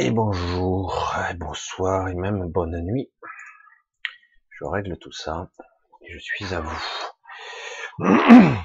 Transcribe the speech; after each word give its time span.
Et 0.00 0.12
bonjour, 0.12 1.16
et 1.28 1.34
bonsoir, 1.34 2.08
et 2.08 2.14
même 2.14 2.48
bonne 2.48 2.80
nuit. 2.82 3.10
Je 4.50 4.64
règle 4.64 4.96
tout 4.96 5.10
ça, 5.10 5.50
et 6.02 6.12
je 6.12 6.20
suis 6.20 6.54
à 6.54 6.60
vous. 6.60 6.80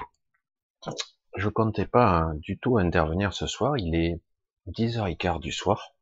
Je 1.35 1.49
comptais 1.49 1.87
pas 1.87 2.29
du 2.35 2.59
tout 2.59 2.77
intervenir 2.77 3.33
ce 3.33 3.47
soir, 3.47 3.79
il 3.79 3.95
est 3.95 4.21
10h15 4.67 5.39
du 5.39 5.51
soir. 5.51 5.95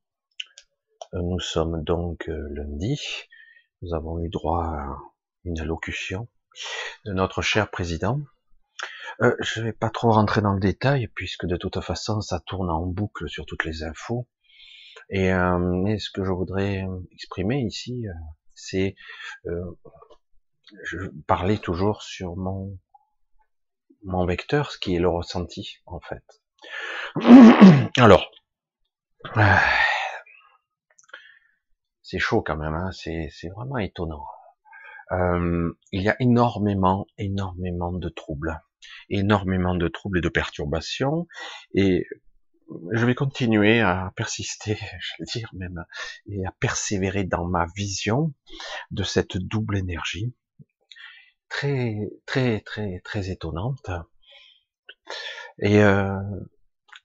Nous 1.13 1.39
sommes 1.39 1.81
donc 1.81 2.27
euh, 2.27 2.49
lundi, 2.49 2.99
nous 3.81 3.93
avons 3.93 4.19
eu 4.19 4.27
droit 4.27 4.65
à 4.65 4.97
une 5.45 5.61
allocution 5.61 6.27
de 7.05 7.13
notre 7.13 7.41
cher 7.41 7.71
président. 7.71 8.19
Euh, 9.21 9.37
je 9.39 9.61
vais 9.61 9.71
pas 9.71 9.91
trop 9.91 10.11
rentrer 10.11 10.41
dans 10.41 10.51
le 10.51 10.59
détail, 10.59 11.07
puisque 11.07 11.45
de 11.45 11.55
toute 11.55 11.79
façon 11.79 12.19
ça 12.19 12.41
tourne 12.41 12.69
en 12.69 12.85
boucle 12.85 13.29
sur 13.29 13.45
toutes 13.45 13.63
les 13.63 13.83
infos 13.83 14.27
et, 15.09 15.31
euh, 15.33 15.97
ce 15.97 16.09
que 16.11 16.23
je 16.23 16.31
voudrais 16.31 16.85
exprimer 17.11 17.59
ici, 17.61 18.07
euh, 18.07 18.13
c'est 18.55 18.95
euh, 19.47 19.77
je 20.83 20.99
parlais 21.27 21.57
toujours 21.57 22.01
sur 22.01 22.35
mon 22.35 22.77
mon 24.03 24.25
vecteur, 24.25 24.71
ce 24.71 24.79
qui 24.79 24.95
est 24.95 24.99
le 24.99 25.09
ressenti 25.09 25.77
en 25.85 25.99
fait. 25.99 26.23
Alors, 27.97 28.31
c'est 32.01 32.19
chaud 32.19 32.41
quand 32.41 32.57
même, 32.57 32.73
hein 32.73 32.91
c'est 32.91 33.49
vraiment 33.55 33.77
étonnant. 33.77 34.25
Euh, 35.11 35.77
il 35.91 36.01
y 36.01 36.09
a 36.09 36.15
énormément, 36.19 37.05
énormément 37.17 37.91
de 37.91 38.09
troubles, 38.09 38.61
énormément 39.09 39.75
de 39.75 39.87
troubles 39.87 40.19
et 40.19 40.21
de 40.21 40.29
perturbations, 40.29 41.27
et 41.73 42.05
je 42.91 43.05
vais 43.05 43.15
continuer 43.15 43.81
à 43.81 44.11
persister, 44.15 44.77
je 44.99 45.11
vais 45.19 45.25
dire 45.33 45.49
même, 45.53 45.85
et 46.27 46.45
à 46.45 46.51
persévérer 46.59 47.23
dans 47.23 47.45
ma 47.45 47.65
vision 47.75 48.33
de 48.91 49.03
cette 49.03 49.37
double 49.37 49.77
énergie, 49.77 50.33
très, 51.49 51.95
très, 52.25 52.61
très, 52.61 53.01
très 53.03 53.29
étonnante. 53.29 53.89
Et 55.59 55.83
euh, 55.83 56.19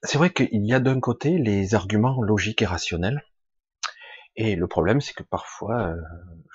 c'est 0.03 0.17
vrai 0.17 0.31
qu'il 0.31 0.65
y 0.65 0.73
a 0.73 0.79
d'un 0.79 0.99
côté 0.99 1.37
les 1.37 1.75
arguments 1.75 2.21
logiques 2.21 2.61
et 2.61 2.65
rationnels, 2.65 3.21
et 4.35 4.55
le 4.55 4.67
problème 4.67 5.01
c'est 5.01 5.13
que 5.13 5.23
parfois 5.23 5.89
euh, 5.89 6.01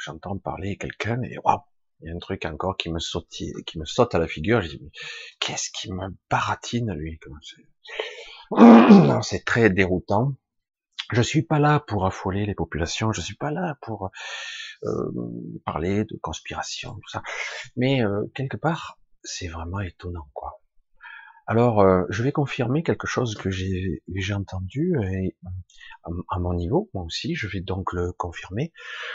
j'entends 0.05 0.39
parler 0.39 0.77
quelqu'un 0.77 1.21
et 1.23 1.37
waouh, 1.45 1.61
il 2.01 2.09
y 2.09 2.13
a 2.13 2.15
un 2.15 2.19
truc 2.19 2.45
encore 2.45 2.77
qui 2.77 2.91
me 2.91 2.99
saute, 2.99 3.29
qui 3.29 3.79
me 3.79 3.85
saute 3.85 4.15
à 4.15 4.19
la 4.19 4.27
figure. 4.27 4.61
Je 4.61 4.69
dis 4.69 4.91
qu'est-ce 5.39 5.71
qui 5.71 5.93
me 5.93 6.09
baratine 6.31 6.93
lui 6.95 7.19
c'est 9.23 9.45
très 9.45 9.71
déroutant. 9.71 10.35
Je 11.13 11.23
suis 11.23 11.43
pas 11.43 11.59
là 11.59 11.81
pour 11.81 12.07
affoler 12.07 12.47
les 12.47 12.55
populations, 12.55 13.13
je 13.13 13.21
suis 13.21 13.37
pas 13.37 13.51
là 13.51 13.77
pour 13.83 14.11
euh, 14.85 15.13
parler 15.67 16.05
de 16.05 16.19
conspiration, 16.23 16.95
tout 16.95 17.09
ça. 17.09 17.23
Mais 17.77 18.03
euh, 18.03 18.25
quelque 18.35 18.57
part, 18.57 18.99
c'est 19.23 19.49
vraiment 19.49 19.81
étonnant, 19.81 20.29
quoi. 20.33 20.61
Alors, 21.47 21.81
euh, 21.81 22.05
je 22.09 22.23
vais 22.23 22.33
confirmer 22.33 22.83
quelque 22.83 23.07
chose 23.07 23.35
que 23.35 23.51
j'ai 23.51 24.01
entendu 24.33 24.97
et 25.03 25.37
à, 26.31 26.39
mon 26.39 26.55
niveau, 26.55 26.89
moi 26.95 27.05
aussi, 27.05 27.35
je 27.35 27.47
vais 27.47 27.61
donc 27.61 27.93
le 27.93 28.13
confirmer. 28.13 28.73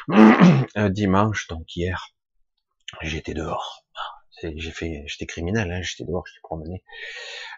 dimanche, 0.89 1.47
donc 1.47 1.75
hier, 1.75 2.09
j'étais 3.01 3.33
dehors 3.33 3.86
j'ai 4.41 4.71
fait, 4.71 5.03
j'étais 5.07 5.25
criminel, 5.25 5.71
hein, 5.71 5.81
j'étais 5.81 6.03
dehors, 6.03 6.25
j'étais 6.27 6.41
promené, 6.41 6.83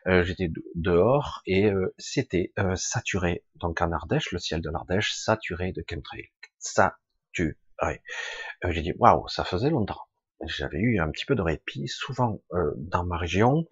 euh, 0.07 0.23
j'étais 0.23 0.49
dehors 0.75 1.41
et 1.45 1.65
euh, 1.65 1.93
c'était 1.97 2.53
euh, 2.59 2.75
saturé. 2.75 3.43
Donc 3.55 3.81
en 3.81 3.91
Ardèche, 3.91 4.31
le 4.31 4.39
ciel 4.39 4.61
de 4.61 4.69
l'Ardèche 4.69 5.13
saturé 5.13 5.71
de 5.71 5.83
chemtrail, 5.89 6.29
saturé. 6.57 7.55
Euh, 7.81 8.71
j'ai 8.71 8.81
dit 8.81 8.93
waouh, 8.97 9.27
ça 9.27 9.43
faisait 9.43 9.69
longtemps. 9.69 10.01
J'avais 10.45 10.79
eu 10.79 10.99
un 10.99 11.09
petit 11.11 11.25
peu 11.25 11.35
de 11.35 11.41
répit. 11.41 11.87
Souvent 11.87 12.41
dans 12.77 13.05
ma 13.05 13.17
région, 13.17 13.65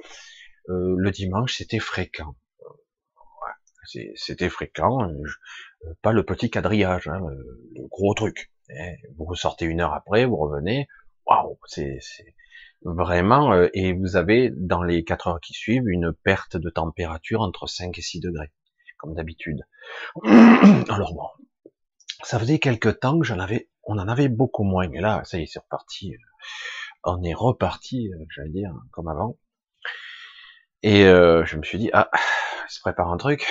le 0.68 1.10
dimanche 1.12 1.58
c'était 1.58 1.80
fréquent. 1.80 2.36
Ouais, 3.42 4.12
c'était 4.16 4.50
fréquent, 4.50 5.10
pas 6.02 6.12
le 6.12 6.26
petit 6.26 6.50
quadrillage, 6.50 7.08
hein, 7.08 7.20
le, 7.20 7.88
gros 7.88 8.14
truc. 8.14 8.52
Eh, 8.70 8.96
vous 9.18 9.26
ressortez 9.26 9.66
une 9.66 9.80
heure 9.80 9.94
après, 9.94 10.26
vous 10.26 10.36
revenez, 10.36 10.88
waouh, 11.26 11.58
c'est 11.68 12.00
Vraiment, 12.84 13.54
euh, 13.54 13.68
et 13.74 13.94
vous 13.94 14.16
avez 14.16 14.52
dans 14.52 14.84
les 14.84 15.04
4 15.04 15.28
heures 15.28 15.40
qui 15.42 15.54
suivent 15.54 15.88
une 15.88 16.14
perte 16.14 16.58
de 16.58 16.70
température 16.70 17.42
entre 17.42 17.68
5 17.68 17.98
et 17.98 18.02
6 18.02 18.20
degrés, 18.20 18.52
comme 18.98 19.14
d'habitude. 19.14 19.66
Alors 20.24 21.14
bon, 21.14 21.28
ça 22.24 22.40
faisait 22.40 22.60
quelque 22.60 22.90
temps 22.90 23.20
que 23.20 23.26
j'en 23.26 23.40
avais, 23.40 23.70
on 23.84 23.98
en 23.98 24.08
avait 24.08 24.30
beaucoup 24.30 24.64
moins, 24.64 24.88
mais 24.88 25.02
là, 25.02 25.24
ça 25.26 25.40
y 25.40 25.44
est, 25.44 25.58
reparti. 25.58 26.14
Euh, 26.14 26.18
on 27.04 27.24
est 27.24 27.34
reparti, 27.34 28.12
euh, 28.14 28.26
j'allais 28.36 28.50
dire, 28.50 28.74
comme 28.92 29.08
avant. 29.08 29.38
Et 30.84 31.02
je 31.04 31.58
me 31.58 31.64
suis 31.64 31.80
dit, 31.80 31.90
ah, 31.92 32.10
il 32.14 32.72
se 32.72 32.80
prépare 32.80 33.12
un 33.12 33.18
truc. 33.18 33.48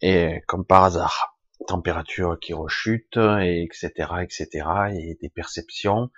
Et 0.00 0.42
comme 0.46 0.64
par 0.64 0.84
hasard, 0.84 1.37
température 1.68 2.38
qui 2.40 2.54
rechute, 2.54 3.16
et 3.18 3.62
etc., 3.62 3.90
etc., 4.22 4.48
et 4.94 5.18
des 5.20 5.28
perceptions. 5.28 6.10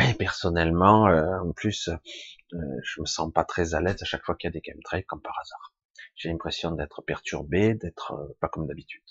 Et 0.00 0.14
personnellement, 0.14 1.08
euh, 1.08 1.40
en 1.40 1.52
plus, 1.52 1.88
euh, 1.88 2.56
je 2.82 3.00
me 3.00 3.06
sens 3.06 3.32
pas 3.32 3.44
très 3.44 3.74
à 3.74 3.80
l'aise 3.80 4.00
à 4.00 4.04
chaque 4.04 4.24
fois 4.24 4.36
qu'il 4.36 4.48
y 4.48 4.52
a 4.56 4.58
des 4.58 4.62
chemtrails, 4.64 5.04
comme 5.04 5.20
par 5.20 5.38
hasard. 5.40 5.74
J'ai 6.14 6.28
l'impression 6.28 6.70
d'être 6.70 7.02
perturbé, 7.02 7.74
d'être 7.74 8.12
euh, 8.12 8.36
pas 8.40 8.48
comme 8.48 8.66
d'habitude. 8.66 9.02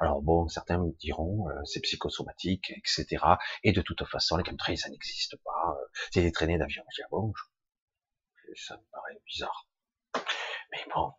Alors 0.00 0.22
bon, 0.22 0.48
certains 0.48 0.78
me 0.78 0.90
diront 0.98 1.48
c'est 1.66 1.80
psychosomatique, 1.80 2.72
etc. 2.78 3.22
Et 3.62 3.72
de 3.72 3.82
toute 3.82 4.02
façon, 4.06 4.38
les 4.38 4.44
chemtrails, 4.44 4.78
ça 4.78 4.88
n'existe 4.88 5.36
pas. 5.44 5.76
c'est 6.10 6.22
des 6.22 6.32
traînées 6.32 6.56
d'avion. 6.56 6.82
Je 6.96 7.02
ah 7.04 7.08
bon, 7.10 7.32
ça 8.54 8.76
me 8.78 8.82
paraît 8.90 9.20
bizarre. 9.26 9.68
Mais 10.72 10.82
bon, 10.94 11.12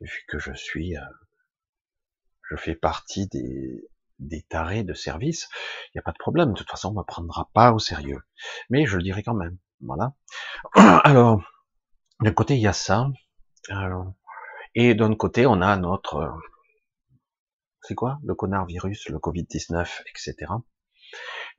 vu 0.00 0.24
que 0.28 0.38
je 0.38 0.54
suis 0.54 0.96
je 2.50 2.56
fais 2.56 2.74
partie 2.74 3.26
des, 3.28 3.88
des 4.18 4.42
tarés 4.42 4.84
de 4.84 4.94
service, 4.94 5.48
il 5.88 5.96
n'y 5.96 5.98
a 6.00 6.02
pas 6.02 6.12
de 6.12 6.18
problème. 6.18 6.50
De 6.50 6.54
toute 6.54 6.70
façon, 6.70 6.90
on 6.90 6.98
me 6.98 7.02
prendra 7.02 7.50
pas 7.52 7.72
au 7.72 7.78
sérieux. 7.78 8.20
Mais 8.70 8.86
je 8.86 8.96
le 8.96 9.02
dirai 9.02 9.22
quand 9.22 9.34
même. 9.34 9.58
Voilà. 9.80 10.14
Alors, 11.04 11.42
d'un 12.20 12.32
côté, 12.32 12.54
il 12.54 12.60
y 12.60 12.66
a 12.66 12.72
ça. 12.72 13.08
et 14.74 14.94
d'un 14.94 15.14
côté, 15.14 15.46
on 15.46 15.60
a 15.60 15.76
notre, 15.76 16.32
c'est 17.82 17.94
quoi, 17.94 18.18
le 18.24 18.34
connard 18.34 18.66
virus, 18.66 19.08
le 19.08 19.18
Covid-19, 19.18 20.02
etc. 20.08 20.52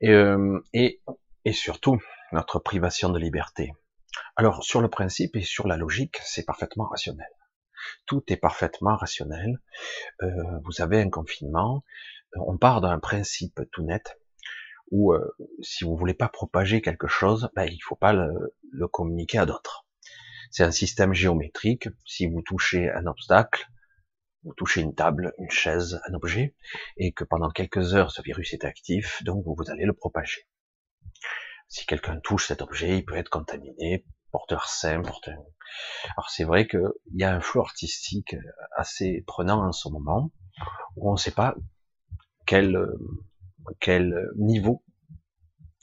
Et, 0.00 0.10
euh, 0.10 0.60
et, 0.72 1.02
et 1.44 1.52
surtout, 1.52 2.00
notre 2.32 2.58
privation 2.58 3.10
de 3.10 3.18
liberté. 3.18 3.72
Alors, 4.34 4.64
sur 4.64 4.80
le 4.80 4.88
principe 4.88 5.36
et 5.36 5.42
sur 5.42 5.68
la 5.68 5.76
logique, 5.76 6.18
c'est 6.22 6.44
parfaitement 6.44 6.86
rationnel. 6.86 7.28
Tout 8.06 8.22
est 8.28 8.36
parfaitement 8.36 8.96
rationnel. 8.96 9.60
Euh, 10.22 10.28
vous 10.64 10.82
avez 10.82 11.00
un 11.00 11.10
confinement. 11.10 11.84
Euh, 12.36 12.40
on 12.46 12.58
part 12.58 12.80
d'un 12.80 12.98
principe 12.98 13.60
tout 13.72 13.82
net 13.84 14.18
où 14.90 15.12
euh, 15.12 15.36
si 15.62 15.84
vous 15.84 15.96
voulez 15.96 16.14
pas 16.14 16.28
propager 16.28 16.80
quelque 16.80 17.08
chose, 17.08 17.50
ben, 17.56 17.64
il 17.64 17.80
faut 17.80 17.96
pas 17.96 18.12
le, 18.12 18.54
le 18.70 18.88
communiquer 18.88 19.38
à 19.38 19.46
d'autres. 19.46 19.86
C'est 20.50 20.62
un 20.62 20.70
système 20.70 21.12
géométrique. 21.12 21.88
Si 22.04 22.26
vous 22.26 22.42
touchez 22.42 22.90
un 22.90 23.06
obstacle, 23.06 23.66
vous 24.44 24.54
touchez 24.54 24.80
une 24.80 24.94
table, 24.94 25.34
une 25.38 25.50
chaise, 25.50 26.00
un 26.08 26.14
objet, 26.14 26.54
et 26.96 27.12
que 27.12 27.24
pendant 27.24 27.50
quelques 27.50 27.94
heures 27.94 28.12
ce 28.12 28.22
virus 28.22 28.54
est 28.54 28.64
actif, 28.64 29.22
donc 29.24 29.44
vous 29.44 29.70
allez 29.70 29.84
le 29.84 29.92
propager. 29.92 30.46
Si 31.68 31.84
quelqu'un 31.84 32.20
touche 32.20 32.46
cet 32.46 32.62
objet, 32.62 32.98
il 32.98 33.04
peut 33.04 33.16
être 33.16 33.28
contaminé, 33.28 34.04
porteur 34.30 34.68
sain, 34.68 35.02
porteur 35.02 35.38
alors 36.16 36.30
c'est 36.30 36.44
vrai 36.44 36.66
qu'il 36.66 36.80
y 37.14 37.24
a 37.24 37.34
un 37.34 37.40
flou 37.40 37.60
artistique 37.60 38.36
assez 38.76 39.24
prenant 39.26 39.66
en 39.66 39.72
ce 39.72 39.88
moment, 39.88 40.30
où 40.96 41.10
on 41.10 41.12
ne 41.12 41.18
sait 41.18 41.32
pas 41.32 41.54
quel, 42.46 42.78
quel 43.80 44.28
niveau 44.36 44.82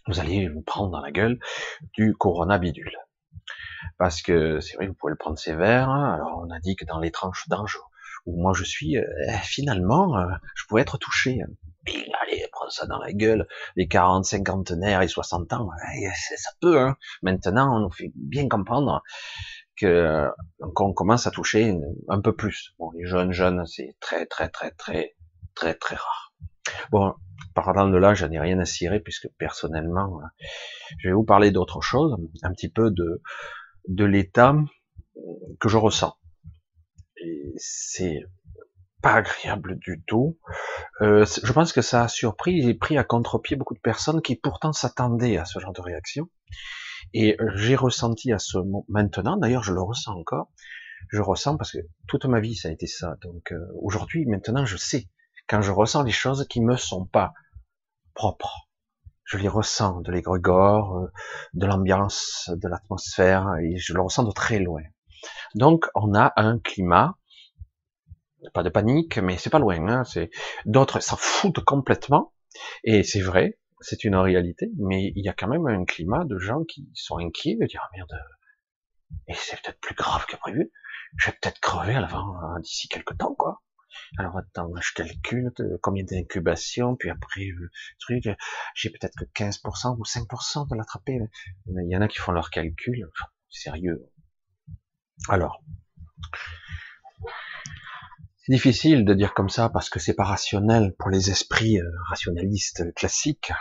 vous 0.07 0.19
allez 0.19 0.49
vous 0.49 0.61
prendre 0.61 0.91
dans 0.91 1.01
la 1.01 1.11
gueule 1.11 1.39
du 1.93 2.15
corona 2.15 2.57
bidule. 2.57 2.97
Parce 3.97 4.21
que 4.21 4.59
c'est 4.59 4.75
vrai 4.75 4.87
vous 4.87 4.93
pouvez 4.93 5.11
le 5.11 5.17
prendre 5.17 5.37
sévère, 5.37 5.89
alors 5.89 6.43
on 6.45 6.49
a 6.49 6.59
dit 6.59 6.75
que 6.75 6.85
dans 6.85 6.99
les 6.99 7.11
tranches 7.11 7.47
d'âge 7.47 7.77
où 8.25 8.41
moi 8.41 8.53
je 8.55 8.63
suis, 8.63 8.97
euh, 8.97 9.03
finalement, 9.43 10.17
euh, 10.17 10.27
je 10.55 10.65
pouvais 10.65 10.81
être 10.81 10.97
touché. 10.97 11.41
Allez, 11.87 12.45
prends 12.51 12.69
ça 12.69 12.85
dans 12.85 12.99
la 12.99 13.13
gueule, 13.13 13.47
les 13.75 13.87
40, 13.87 14.25
50 14.25 14.71
nerfs 14.71 15.01
et 15.01 15.07
60 15.07 15.51
ans, 15.53 15.69
ça 16.37 16.51
peut, 16.61 16.79
hein. 16.79 16.97
Maintenant, 17.21 17.77
on 17.77 17.79
nous 17.81 17.91
fait 17.91 18.11
bien 18.15 18.47
comprendre 18.47 19.01
que 19.75 20.29
qu'on 20.75 20.93
commence 20.93 21.27
à 21.27 21.31
toucher 21.31 21.75
un 22.07 22.21
peu 22.21 22.35
plus. 22.35 22.73
Bon, 22.77 22.91
les 22.91 23.05
jeunes 23.05 23.31
jeunes, 23.31 23.65
c'est 23.65 23.95
très 23.99 24.25
très 24.25 24.49
très 24.49 24.71
très 24.71 25.15
très 25.55 25.73
très 25.73 25.95
rare. 25.95 26.33
Bon, 26.91 27.13
parlant 27.55 27.89
de 27.89 27.97
là, 27.97 28.13
j'en 28.13 28.31
ai 28.31 28.39
rien 28.39 28.59
à 28.59 28.65
cirer 28.65 28.99
puisque 28.99 29.27
personnellement, 29.37 30.21
je 30.99 31.09
vais 31.09 31.13
vous 31.13 31.23
parler 31.23 31.51
d'autre 31.51 31.81
chose, 31.81 32.15
un 32.43 32.51
petit 32.51 32.69
peu 32.69 32.91
de 32.91 33.21
de 33.87 34.05
l'état 34.05 34.55
que 35.59 35.69
je 35.69 35.77
ressens. 35.77 36.15
Et 37.17 37.53
c'est 37.57 38.21
pas 39.03 39.15
agréable 39.15 39.77
du 39.79 40.01
tout. 40.07 40.39
Euh, 41.01 41.25
je 41.43 41.53
pense 41.53 41.73
que 41.73 41.81
ça 41.81 42.03
a 42.03 42.07
surpris 42.07 42.67
et 42.67 42.73
pris 42.73 42.97
à 42.97 43.03
contre-pied 43.03 43.57
beaucoup 43.57 43.75
de 43.75 43.79
personnes 43.79 44.21
qui 44.21 44.35
pourtant 44.37 44.71
s'attendaient 44.71 45.37
à 45.37 45.45
ce 45.45 45.59
genre 45.59 45.73
de 45.73 45.81
réaction. 45.81 46.29
Et 47.13 47.35
euh, 47.39 47.51
j'ai 47.55 47.75
ressenti 47.75 48.31
à 48.31 48.39
ce 48.39 48.57
moment, 48.57 48.85
maintenant, 48.87 49.35
d'ailleurs 49.35 49.63
je 49.63 49.73
le 49.73 49.81
ressens 49.81 50.13
encore, 50.13 50.47
je 51.11 51.21
ressens 51.21 51.57
parce 51.57 51.73
que 51.73 51.79
toute 52.07 52.25
ma 52.25 52.39
vie 52.39 52.55
ça 52.55 52.69
a 52.69 52.71
été 52.71 52.87
ça. 52.87 53.17
Donc 53.21 53.51
euh, 53.51 53.59
aujourd'hui, 53.81 54.25
maintenant 54.25 54.65
je 54.65 54.77
sais, 54.77 55.09
quand 55.47 55.61
je 55.61 55.71
ressens 55.71 56.03
les 56.03 56.11
choses 56.11 56.47
qui 56.47 56.61
me 56.61 56.77
sont 56.77 57.05
pas 57.05 57.33
propres, 58.13 58.69
je 59.25 59.37
les 59.37 59.49
ressens 59.49 59.99
de 59.99 60.11
l'égrégore, 60.13 60.97
euh, 60.97 61.11
de 61.53 61.65
l'ambiance, 61.65 62.49
de 62.53 62.69
l'atmosphère, 62.69 63.55
et 63.61 63.75
je 63.77 63.93
le 63.93 64.01
ressens 64.01 64.23
de 64.23 64.31
très 64.31 64.59
loin. 64.59 64.83
Donc 65.55 65.87
on 65.93 66.15
a 66.15 66.31
un 66.37 66.57
climat 66.57 67.17
pas 68.53 68.63
de 68.63 68.69
panique, 68.69 69.17
mais 69.17 69.37
c'est 69.37 69.49
pas 69.49 69.59
loin. 69.59 69.87
Hein, 69.87 70.03
c'est 70.03 70.29
d'autres 70.65 70.99
s'en 70.99 71.17
foutent 71.17 71.63
complètement, 71.63 72.33
et 72.83 73.03
c'est 73.03 73.21
vrai, 73.21 73.59
c'est 73.81 74.03
une 74.03 74.15
réalité. 74.15 74.69
Mais 74.77 75.11
il 75.15 75.23
y 75.23 75.29
a 75.29 75.33
quand 75.33 75.47
même 75.47 75.67
un 75.67 75.85
climat 75.85 76.25
de 76.25 76.37
gens 76.37 76.63
qui 76.63 76.89
sont 76.93 77.17
inquiets 77.17 77.57
de 77.59 77.65
dire 77.65 77.81
ah, 77.83 77.89
merde, 77.95 78.13
et 79.27 79.33
c'est 79.33 79.61
peut-être 79.61 79.79
plus 79.79 79.95
grave 79.95 80.25
que 80.25 80.35
prévu. 80.37 80.71
Je 81.17 81.29
vais 81.29 81.37
peut-être 81.41 81.59
crever 81.59 81.95
avant 81.95 82.35
hein, 82.39 82.59
d'ici 82.61 82.87
quelques 82.87 83.17
temps, 83.17 83.35
quoi. 83.35 83.61
Alors 84.17 84.37
attends, 84.37 84.71
je 84.81 84.93
calcule 84.93 85.51
combien 85.81 86.03
d'incubation, 86.03 86.95
puis 86.95 87.11
après 87.11 87.49
euh, 87.49 87.69
truc, 87.99 88.27
j'ai 88.75 88.89
peut-être 88.89 89.15
que 89.15 89.25
15% 89.25 89.97
ou 89.99 90.03
5% 90.03 90.69
de 90.69 90.75
l'attraper. 90.75 91.19
Mais 91.67 91.85
il 91.85 91.91
y 91.91 91.97
en 91.97 92.01
a 92.01 92.07
qui 92.07 92.17
font 92.17 92.31
leurs 92.31 92.49
calculs, 92.49 93.07
sérieux. 93.49 94.09
Alors, 95.29 95.63
c'est 98.43 98.51
difficile 98.51 99.05
de 99.05 99.13
dire 99.13 99.33
comme 99.33 99.47
ça 99.47 99.69
parce 99.69 99.89
que 99.89 99.99
c'est 99.99 100.15
pas 100.15 100.25
rationnel 100.25 100.93
pour 100.99 101.09
les 101.09 101.29
esprits 101.29 101.79
euh, 101.79 101.89
rationalistes 102.09 102.93
classiques. 102.93 103.53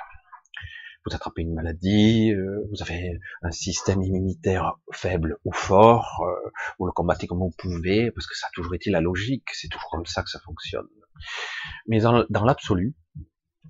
Vous 1.06 1.14
attrapez 1.14 1.42
une 1.42 1.54
maladie, 1.54 2.32
euh, 2.32 2.66
vous 2.68 2.82
avez 2.82 3.20
un 3.42 3.52
système 3.52 4.02
immunitaire 4.02 4.78
faible 4.92 5.38
ou 5.44 5.52
fort, 5.52 6.24
euh, 6.26 6.50
vous 6.80 6.86
le 6.86 6.92
combattez 6.92 7.28
comme 7.28 7.38
vous 7.38 7.54
pouvez, 7.56 8.10
parce 8.10 8.26
que 8.26 8.36
ça 8.36 8.48
a 8.48 8.50
toujours 8.54 8.74
été 8.74 8.90
la 8.90 9.00
logique, 9.00 9.48
c'est 9.52 9.68
toujours 9.68 9.88
comme 9.88 10.06
ça 10.06 10.24
que 10.24 10.30
ça 10.30 10.40
fonctionne. 10.40 10.88
Mais 11.86 12.00
dans, 12.00 12.24
dans 12.28 12.44
l'absolu, 12.44 12.96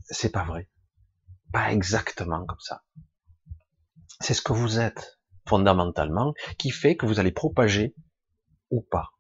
c'est 0.05 0.33
pas 0.33 0.45
vrai. 0.45 0.71
Pas 1.53 1.73
exactement 1.73 2.47
comme 2.47 2.61
ça. 2.61 2.85
C'est 4.21 4.35
ce 4.35 4.41
que 4.41 4.55
vous 4.55 4.81
êtes, 4.81 5.19
fondamentalement, 5.47 6.33
qui 6.57 6.71
fait 6.71 6.97
que 6.97 7.05
vous 7.05 7.21
allez 7.21 7.33
propager 7.33 7.95
ou 8.71 8.81
pas 8.81 9.11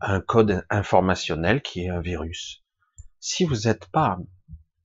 un 0.00 0.20
code 0.20 0.64
informationnel 0.70 1.62
qui 1.62 1.84
est 1.84 1.88
un 1.88 2.00
virus. 2.00 2.64
Si 3.20 3.44
vous 3.44 3.66
n'êtes 3.66 3.86
pas 3.86 4.18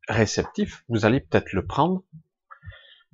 réceptif, 0.07 0.83
vous 0.89 1.06
allez 1.06 1.21
peut-être 1.21 1.54
le 1.54 1.65
prendre, 1.65 2.04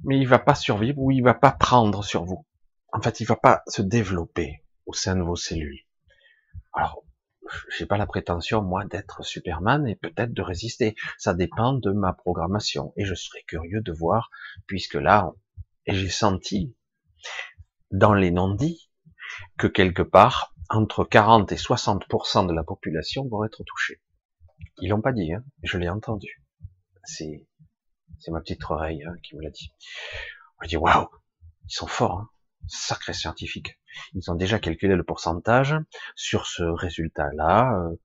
mais 0.03 0.17
il 0.17 0.27
va 0.27 0.39
pas 0.39 0.55
survivre 0.55 0.99
ou 0.99 1.11
il 1.11 1.21
va 1.21 1.33
pas 1.33 1.51
prendre 1.51 2.03
sur 2.03 2.23
vous. 2.23 2.45
En 2.91 3.01
fait, 3.01 3.19
il 3.19 3.25
va 3.25 3.35
pas 3.35 3.63
se 3.67 3.81
développer 3.81 4.63
au 4.85 4.93
sein 4.93 5.15
de 5.15 5.21
vos 5.21 5.35
cellules. 5.35 5.81
Alors, 6.73 7.03
j'ai 7.75 7.85
pas 7.85 7.97
la 7.97 8.05
prétention, 8.05 8.61
moi, 8.61 8.85
d'être 8.85 9.23
Superman 9.23 9.87
et 9.87 9.95
peut-être 9.95 10.33
de 10.33 10.41
résister. 10.41 10.95
Ça 11.17 11.33
dépend 11.33 11.73
de 11.73 11.91
ma 11.91 12.13
programmation. 12.13 12.93
Et 12.95 13.05
je 13.05 13.13
serais 13.13 13.43
curieux 13.47 13.81
de 13.81 13.91
voir, 13.91 14.29
puisque 14.67 14.95
là, 14.95 15.33
j'ai 15.87 16.09
senti, 16.09 16.75
dans 17.91 18.13
les 18.13 18.31
non-dits, 18.31 18.89
que 19.57 19.67
quelque 19.67 20.03
part, 20.03 20.55
entre 20.69 21.03
40 21.03 21.51
et 21.51 21.55
60% 21.55 22.47
de 22.47 22.53
la 22.53 22.63
population 22.63 23.27
vont 23.27 23.43
être 23.43 23.63
touchés. 23.63 24.01
Ils 24.81 24.89
l'ont 24.89 25.01
pas 25.01 25.11
dit, 25.11 25.33
hein, 25.33 25.43
je 25.63 25.77
l'ai 25.77 25.89
entendu. 25.89 26.43
C'est, 27.03 27.47
c'est 28.19 28.31
ma 28.31 28.39
petite 28.39 28.63
oreille 28.69 29.03
hein, 29.03 29.15
qui 29.23 29.35
me 29.35 29.41
l'a 29.41 29.49
dit. 29.49 29.73
On 30.61 30.67
dit 30.67 30.77
waouh, 30.77 31.09
ils 31.65 31.73
sont 31.73 31.87
forts, 31.87 32.19
hein, 32.19 32.29
sacré 32.67 33.13
scientifique. 33.13 33.79
Ils 34.13 34.29
ont 34.29 34.35
déjà 34.35 34.59
calculé 34.59 34.95
le 34.95 35.03
pourcentage 35.03 35.75
sur 36.15 36.45
ce 36.45 36.63
résultat-là. 36.63 37.73
Euh, 37.73 37.95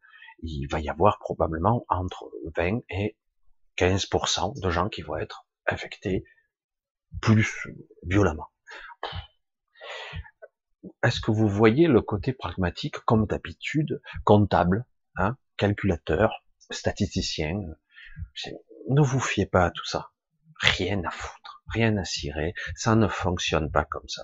il 0.43 0.67
va 0.67 0.81
y 0.81 0.89
avoir 0.89 1.19
probablement 1.19 1.85
entre 1.89 2.31
20 2.57 2.81
et 2.91 3.17
15% 3.77 4.61
de 4.61 4.71
gens 4.71 4.89
qui 4.89 5.03
vont 5.03 5.17
être 5.17 5.47
infectés 5.67 6.25
plus 7.21 7.69
violemment 8.07 8.49
est-ce 11.03 11.21
que 11.21 11.31
vous 11.31 11.49
voyez 11.49 11.87
le 11.87 12.01
côté 12.01 12.33
pragmatique 12.33 12.99
comme 13.01 13.27
d'habitude, 13.27 14.01
comptable, 14.25 14.85
hein, 15.17 15.37
calculateur, 15.57 16.45
statisticien? 16.71 17.61
Ne 18.89 19.03
vous 19.03 19.21
fiez 19.21 19.47
pas 19.47 19.67
à 19.67 19.71
tout 19.71 19.87
ça. 19.87 20.11
Rien 20.61 21.03
à 21.05 21.11
foutre, 21.11 21.63
rien 21.69 21.97
à 21.97 22.05
cirer, 22.05 22.55
ça 22.77 22.97
ne 22.97 23.09
fonctionne 23.09 23.71
pas 23.71 23.85
comme 23.85 24.09
ça. 24.09 24.23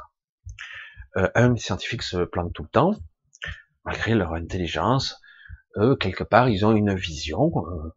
Euh, 1.17 1.29
un 1.35 1.57
scientifique 1.57 2.03
se 2.03 2.25
plante 2.25 2.53
tout 2.53 2.63
le 2.63 2.69
temps, 2.69 2.95
malgré 3.85 4.15
leur 4.15 4.35
intelligence. 4.35 5.21
Eux, 5.77 5.97
quelque 5.97 6.25
part, 6.25 6.49
ils 6.49 6.65
ont 6.65 6.75
une 6.75 6.95
vision 6.95 7.53
euh, 7.57 7.91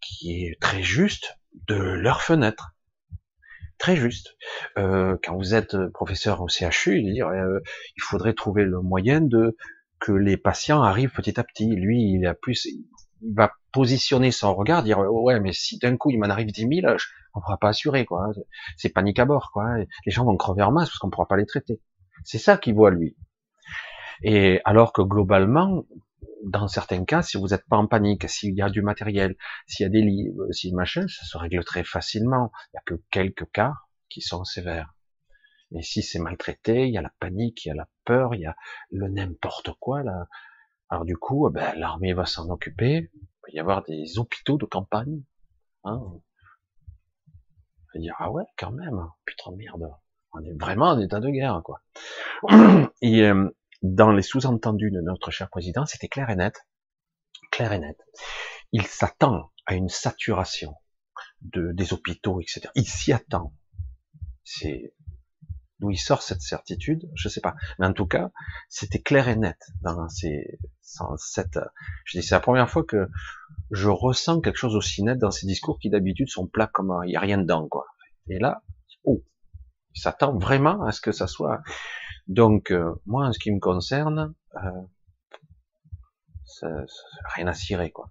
qui 0.00 0.44
est 0.44 0.60
très 0.60 0.82
juste 0.82 1.38
de 1.68 1.74
leur 1.74 2.22
fenêtre 2.22 2.74
très 3.80 3.96
juste. 3.96 4.36
Euh, 4.78 5.16
quand 5.24 5.36
vous 5.36 5.54
êtes 5.54 5.76
professeur 5.88 6.40
au 6.42 6.48
CHU, 6.48 7.00
il, 7.00 7.20
euh, 7.22 7.58
il 7.96 8.02
faudrait 8.02 8.34
trouver 8.34 8.64
le 8.64 8.80
moyen 8.80 9.20
de 9.20 9.56
que 9.98 10.12
les 10.12 10.36
patients 10.36 10.82
arrivent 10.82 11.10
petit 11.10 11.40
à 11.40 11.44
petit. 11.44 11.74
Lui, 11.74 12.12
il 12.12 12.26
a 12.26 12.34
plus, 12.34 12.66
il 12.66 13.34
va 13.34 13.52
positionner 13.72 14.30
son 14.30 14.54
regard, 14.54 14.82
dire 14.82 14.98
ouais, 14.98 15.40
mais 15.40 15.52
si 15.52 15.78
d'un 15.78 15.96
coup 15.96 16.10
il 16.10 16.18
m'en 16.18 16.28
arrive 16.28 16.52
10 16.52 16.80
000, 16.82 16.96
on 17.34 17.40
pourra 17.40 17.58
pas 17.58 17.68
assurer 17.68 18.04
quoi. 18.04 18.28
C'est 18.76 18.90
panique 18.90 19.18
à 19.18 19.24
bord 19.24 19.50
quoi. 19.52 19.78
Les 20.06 20.12
gens 20.12 20.24
vont 20.24 20.36
crever 20.36 20.62
en 20.62 20.72
masse 20.72 20.88
parce 20.88 20.98
qu'on 20.98 21.10
pourra 21.10 21.26
pas 21.26 21.36
les 21.36 21.46
traiter. 21.46 21.80
C'est 22.24 22.38
ça 22.38 22.56
qu'il 22.56 22.74
voit 22.74 22.90
lui. 22.90 23.16
Et 24.22 24.60
alors 24.64 24.92
que 24.92 25.02
globalement, 25.02 25.84
dans 26.44 26.68
certains 26.68 27.04
cas, 27.04 27.22
si 27.22 27.36
vous 27.36 27.48
n'êtes 27.48 27.66
pas 27.68 27.76
en 27.76 27.86
panique, 27.86 28.28
s'il 28.28 28.54
y 28.54 28.62
a 28.62 28.70
du 28.70 28.82
matériel, 28.82 29.36
s'il 29.66 29.84
y 29.84 29.86
a 29.86 29.90
des 29.90 30.02
livres, 30.02 30.50
si 30.52 30.72
machin, 30.72 31.06
ça 31.08 31.24
se 31.24 31.36
règle 31.36 31.64
très 31.64 31.84
facilement. 31.84 32.50
Il 32.68 32.70
n'y 32.74 32.78
a 32.78 32.82
que 32.86 33.02
quelques 33.10 33.50
cas 33.52 33.74
qui 34.08 34.20
sont 34.20 34.44
sévères. 34.44 34.94
Mais 35.70 35.82
si 35.82 36.02
c'est 36.02 36.18
maltraité, 36.18 36.86
il 36.86 36.92
y 36.92 36.98
a 36.98 37.02
la 37.02 37.12
panique, 37.20 37.64
il 37.64 37.68
y 37.68 37.70
a 37.70 37.74
la 37.74 37.88
peur, 38.04 38.34
il 38.34 38.40
y 38.40 38.46
a 38.46 38.56
le 38.90 39.08
n'importe 39.08 39.72
quoi 39.78 40.02
là. 40.02 40.26
Alors 40.88 41.04
du 41.04 41.16
coup, 41.16 41.48
eh 41.48 41.52
ben, 41.52 41.72
l'armée 41.76 42.12
va 42.12 42.26
s'en 42.26 42.48
occuper. 42.50 43.10
Il 43.14 43.40
va 43.42 43.48
y 43.52 43.60
avoir 43.60 43.84
des 43.84 44.18
hôpitaux 44.18 44.58
de 44.58 44.66
campagne. 44.66 45.22
Hein. 45.84 46.00
On 46.02 46.22
va 47.94 48.00
dire 48.00 48.14
ah 48.18 48.30
ouais, 48.30 48.44
quand 48.58 48.72
même, 48.72 49.00
putain 49.24 49.52
de 49.52 49.56
merde, 49.56 49.90
on 50.32 50.42
est 50.42 50.58
vraiment 50.60 50.90
en 50.90 50.98
état 50.98 51.20
de 51.20 51.28
guerre 51.30 51.62
quoi. 51.64 51.80
Euh, 53.02 53.50
dans 53.82 54.12
les 54.12 54.22
sous-entendus 54.22 54.90
de 54.90 55.00
notre 55.00 55.30
cher 55.30 55.48
président, 55.48 55.86
c'était 55.86 56.08
clair 56.08 56.30
et 56.30 56.36
net. 56.36 56.66
Clair 57.50 57.72
et 57.72 57.78
net. 57.78 57.98
Il 58.72 58.86
s'attend 58.86 59.50
à 59.66 59.74
une 59.74 59.88
saturation 59.88 60.74
de, 61.42 61.72
des 61.72 61.92
hôpitaux, 61.92 62.40
etc. 62.40 62.68
Il 62.74 62.86
s'y 62.86 63.12
attend. 63.12 63.54
C'est 64.44 64.94
d'où 65.80 65.90
il 65.90 65.98
sort 65.98 66.22
cette 66.22 66.42
certitude, 66.42 67.10
je 67.14 67.28
sais 67.28 67.40
pas. 67.40 67.54
Mais 67.78 67.86
en 67.86 67.92
tout 67.92 68.06
cas, 68.06 68.30
c'était 68.68 69.00
clair 69.00 69.28
et 69.28 69.36
net 69.36 69.58
dans 69.80 70.08
ces, 70.08 70.58
cette, 71.16 71.58
je 72.04 72.18
dis, 72.18 72.26
c'est 72.26 72.34
la 72.34 72.40
première 72.40 72.68
fois 72.68 72.84
que 72.84 73.08
je 73.70 73.88
ressens 73.88 74.40
quelque 74.40 74.58
chose 74.58 74.76
aussi 74.76 75.02
net 75.02 75.18
dans 75.18 75.30
ces 75.30 75.46
discours 75.46 75.78
qui 75.78 75.88
d'habitude 75.88 76.28
sont 76.28 76.46
plats 76.46 76.66
comme 76.66 77.02
il 77.06 77.12
y 77.12 77.16
a 77.16 77.20
rien 77.20 77.38
dedans, 77.38 77.66
quoi. 77.66 77.86
Et 78.28 78.38
là, 78.38 78.62
oh, 79.04 79.24
il 79.94 80.00
s'attend 80.00 80.36
vraiment 80.36 80.82
à 80.84 80.92
ce 80.92 81.00
que 81.00 81.12
ça 81.12 81.26
soit 81.26 81.62
donc, 82.30 82.70
euh, 82.70 82.94
moi, 83.06 83.26
en 83.26 83.32
ce 83.32 83.40
qui 83.40 83.50
me 83.50 83.58
concerne, 83.58 84.34
euh, 86.62 86.86
rien 87.34 87.48
à 87.48 87.54
cirer, 87.54 87.90
quoi. 87.90 88.10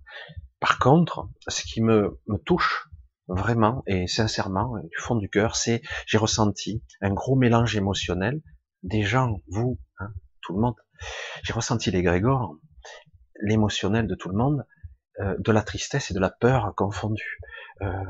Par 0.60 0.78
contre, 0.78 1.30
ce 1.48 1.64
qui 1.64 1.82
me, 1.82 2.20
me 2.28 2.38
touche 2.38 2.90
vraiment 3.30 3.82
et 3.88 4.08
sincèrement, 4.08 4.78
du 4.78 4.98
fond 4.98 5.16
du 5.16 5.30
cœur, 5.30 5.56
c'est 5.56 5.82
j'ai 6.06 6.18
ressenti 6.18 6.84
un 7.00 7.14
gros 7.14 7.38
mélange 7.38 7.78
émotionnel 7.78 8.42
des 8.84 9.04
gens, 9.04 9.42
vous, 9.48 9.80
hein, 10.00 10.12
tout 10.42 10.54
le 10.54 10.60
monde. 10.60 10.76
J'ai 11.44 11.54
ressenti 11.54 11.90
les 11.90 12.04
Grégor, 12.04 12.58
l'émotionnel 13.42 14.06
de 14.06 14.16
tout 14.16 14.28
le 14.28 14.36
monde, 14.36 14.66
euh, 15.22 15.38
de 15.40 15.52
la 15.54 15.62
tristesse 15.62 16.12
et 16.12 16.14
de 16.14 16.20
la 16.20 16.30
peur 16.30 16.74
confondues, 16.76 17.40
euh, 17.82 18.04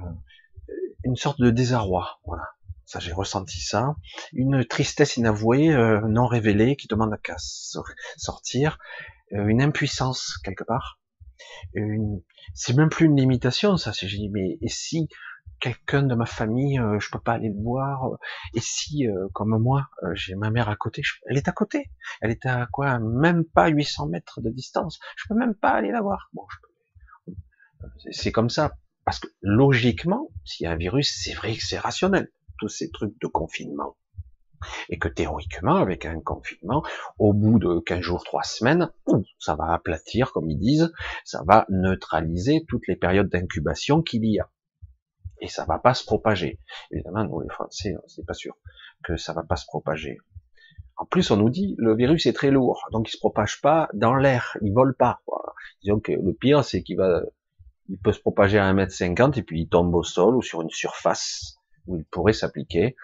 une 1.03 1.15
sorte 1.15 1.39
de 1.39 1.51
désarroi, 1.51 2.19
voilà. 2.25 2.45
Ça, 2.89 2.97
j'ai 2.97 3.13
ressenti 3.13 3.61
ça. 3.61 3.95
Une 4.33 4.65
tristesse 4.65 5.15
inavouée, 5.15 5.71
euh, 5.71 6.01
non 6.07 6.25
révélée, 6.25 6.75
qui 6.75 6.87
demande 6.87 7.13
à 7.13 7.35
sortir. 8.17 8.79
Euh, 9.31 9.45
une 9.45 9.61
impuissance, 9.61 10.39
quelque 10.43 10.63
part. 10.63 10.99
Une... 11.75 12.23
C'est 12.55 12.75
même 12.75 12.89
plus 12.89 13.05
une 13.05 13.15
limitation, 13.15 13.77
ça. 13.77 13.91
J'ai 13.91 14.07
dit, 14.07 14.29
mais 14.29 14.57
et 14.59 14.69
si 14.69 15.07
quelqu'un 15.59 16.01
de 16.01 16.15
ma 16.15 16.25
famille, 16.25 16.79
euh, 16.79 16.97
je 16.99 17.11
peux 17.11 17.19
pas 17.19 17.33
aller 17.33 17.49
le 17.49 17.61
voir 17.61 18.09
Et 18.55 18.59
si, 18.59 19.05
comme 19.33 19.55
moi, 19.61 19.87
j'ai 20.13 20.33
ma 20.33 20.49
mère 20.49 20.67
à 20.67 20.75
côté, 20.75 21.03
elle 21.27 21.37
est 21.37 21.47
à 21.47 21.51
côté. 21.51 21.91
Elle 22.21 22.31
est 22.31 22.47
à 22.47 22.65
quoi 22.71 22.97
Même 22.97 23.45
pas 23.45 23.67
800 23.67 24.07
mètres 24.07 24.41
de 24.41 24.49
distance. 24.49 24.99
Je 25.15 25.25
peux 25.29 25.35
même 25.35 25.53
pas 25.53 25.73
aller 25.73 25.91
la 25.91 26.01
voir. 26.01 26.31
Bon, 26.33 26.41
je 26.49 26.57
peux 27.27 27.37
C'est 28.09 28.31
comme 28.31 28.49
ça. 28.49 28.71
Parce 29.05 29.19
que 29.19 29.27
logiquement, 29.43 30.31
s'il 30.43 30.63
y 30.63 30.67
a 30.67 30.71
un 30.71 30.75
virus, 30.75 31.15
c'est 31.23 31.33
vrai 31.33 31.55
que 31.55 31.63
c'est 31.63 31.77
rationnel. 31.77 32.31
Ces 32.67 32.91
trucs 32.91 33.19
de 33.21 33.27
confinement. 33.27 33.95
Et 34.89 34.99
que 34.99 35.07
théoriquement, 35.07 35.77
avec 35.77 36.05
un 36.05 36.19
confinement, 36.19 36.83
au 37.17 37.31
bout 37.31 37.59
de 37.59 37.79
15 37.79 38.01
jours, 38.01 38.23
3 38.25 38.43
semaines, 38.43 38.91
ça 39.39 39.55
va 39.55 39.71
aplatir, 39.71 40.33
comme 40.33 40.49
ils 40.49 40.59
disent, 40.59 40.91
ça 41.23 41.43
va 41.47 41.65
neutraliser 41.69 42.65
toutes 42.67 42.87
les 42.87 42.97
périodes 42.97 43.29
d'incubation 43.29 44.01
qu'il 44.01 44.25
y 44.25 44.39
a. 44.39 44.49
Et 45.39 45.47
ça 45.47 45.63
va 45.63 45.79
pas 45.79 45.93
se 45.93 46.03
propager. 46.03 46.59
Évidemment, 46.91 47.23
nous 47.23 47.39
les 47.39 47.49
Français, 47.49 47.95
c'est 48.07 48.25
pas 48.25 48.33
sûr 48.33 48.57
que 49.03 49.15
ça 49.15 49.31
va 49.31 49.43
pas 49.43 49.55
se 49.55 49.65
propager. 49.65 50.17
En 50.97 51.05
plus, 51.05 51.31
on 51.31 51.37
nous 51.37 51.49
dit 51.49 51.75
le 51.77 51.95
virus 51.95 52.25
est 52.25 52.33
très 52.33 52.51
lourd, 52.51 52.85
donc 52.91 53.07
il 53.07 53.11
se 53.13 53.19
propage 53.19 53.61
pas 53.61 53.87
dans 53.93 54.15
l'air, 54.15 54.57
il 54.61 54.73
vole 54.73 54.93
pas. 54.97 55.21
Disons 55.81 56.01
que 56.01 56.11
le 56.11 56.33
pire, 56.33 56.65
c'est 56.65 56.83
qu'il 56.83 56.97
va, 56.97 57.21
il 57.87 57.97
peut 57.99 58.11
se 58.11 58.19
propager 58.19 58.59
à 58.59 58.73
1m50 58.73 59.39
et 59.39 59.43
puis 59.43 59.61
il 59.61 59.69
tombe 59.69 59.95
au 59.95 60.03
sol 60.03 60.35
ou 60.35 60.41
sur 60.41 60.61
une 60.61 60.69
surface 60.69 61.58
où 61.87 61.97
il 61.97 62.05
pourrait 62.05 62.33
s'appliquer. 62.33 62.95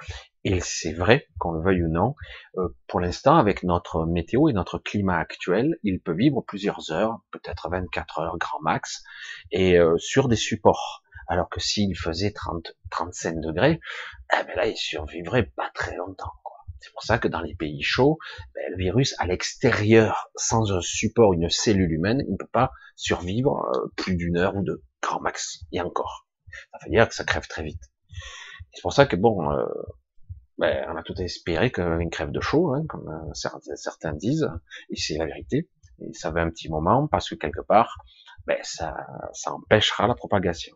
Et 0.43 0.59
c'est 0.59 0.93
vrai, 0.93 1.27
qu'on 1.39 1.53
le 1.53 1.63
veuille 1.63 1.83
ou 1.83 1.89
non, 1.89 2.15
euh, 2.57 2.69
pour 2.87 2.99
l'instant, 2.99 3.35
avec 3.35 3.63
notre 3.63 4.05
météo 4.05 4.47
et 4.47 4.53
notre 4.53 4.77
climat 4.77 5.17
actuel, 5.17 5.77
il 5.83 5.99
peut 5.99 6.13
vivre 6.13 6.41
plusieurs 6.41 6.91
heures, 6.91 7.19
peut-être 7.31 7.69
24 7.69 8.19
heures 8.19 8.37
grand 8.37 8.61
max, 8.61 9.03
et 9.51 9.79
euh, 9.79 9.97
sur 9.97 10.27
des 10.27 10.35
supports. 10.35 11.01
Alors 11.27 11.49
que 11.49 11.59
s'il 11.59 11.97
faisait 11.97 12.31
30, 12.31 12.75
35 12.91 13.41
degrés, 13.41 13.79
eh 14.33 14.43
ben 14.43 14.55
là, 14.55 14.67
il 14.67 14.77
survivrait 14.77 15.51
pas 15.55 15.71
très 15.73 15.95
longtemps. 15.95 16.33
C'est 16.85 16.91
pour 16.91 17.01
ça 17.01 17.17
que 17.17 17.27
dans 17.27 17.41
les 17.41 17.55
pays 17.55 17.81
chauds, 17.81 18.19
ben, 18.53 18.63
le 18.69 18.77
virus 18.77 19.15
à 19.17 19.25
l'extérieur, 19.25 20.29
sans 20.35 20.71
un 20.71 20.81
support, 20.81 21.33
une 21.33 21.49
cellule 21.49 21.91
humaine, 21.91 22.23
il 22.27 22.33
ne 22.33 22.37
peut 22.37 22.45
pas 22.51 22.71
survivre 22.95 23.65
euh, 23.75 23.87
plus 23.95 24.15
d'une 24.15 24.37
heure 24.37 24.55
ou 24.55 24.61
deux, 24.61 24.83
grand 25.01 25.19
max, 25.19 25.61
et 25.71 25.81
encore. 25.81 26.27
Ça 26.71 26.77
veut 26.85 26.91
dire 26.91 27.07
que 27.07 27.15
ça 27.15 27.23
crève 27.23 27.47
très 27.47 27.63
vite. 27.63 27.81
C'est 28.75 28.81
pour 28.81 28.93
ça 28.93 29.05
que 29.05 29.15
bon, 29.15 29.51
euh, 29.51 29.65
ben, 30.57 30.85
on 30.89 30.97
a 30.97 31.03
tout 31.03 31.19
espéré 31.21 31.71
qu'une 31.71 32.09
crève 32.09 32.31
de 32.31 32.41
chaud, 32.41 32.73
hein, 32.73 32.83
comme 32.87 33.09
euh, 33.09 33.33
certains 33.75 34.13
disent, 34.13 34.49
et 34.89 34.95
c'est 34.95 35.17
la 35.17 35.25
vérité. 35.25 35.69
Et 35.99 36.13
ça 36.13 36.29
va 36.29 36.41
un 36.41 36.49
petit 36.49 36.69
moment 36.69 37.07
parce 37.07 37.29
que 37.29 37.35
quelque 37.35 37.61
part, 37.61 37.97
ben, 38.45 38.57
ça, 38.63 38.95
ça 39.33 39.53
empêchera 39.53 40.07
la 40.07 40.15
propagation. 40.15 40.75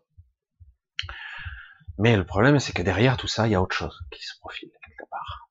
Mais 1.98 2.16
le 2.16 2.26
problème, 2.26 2.60
c'est 2.60 2.72
que 2.72 2.82
derrière 2.82 3.18
tout 3.18 3.28
ça, 3.28 3.48
il 3.48 3.52
y 3.52 3.56
a 3.56 3.62
autre 3.62 3.76
chose 3.76 4.00
qui 4.12 4.24
se 4.24 4.40
profile 4.40 4.72
quelque 4.86 5.10
part. 5.10 5.50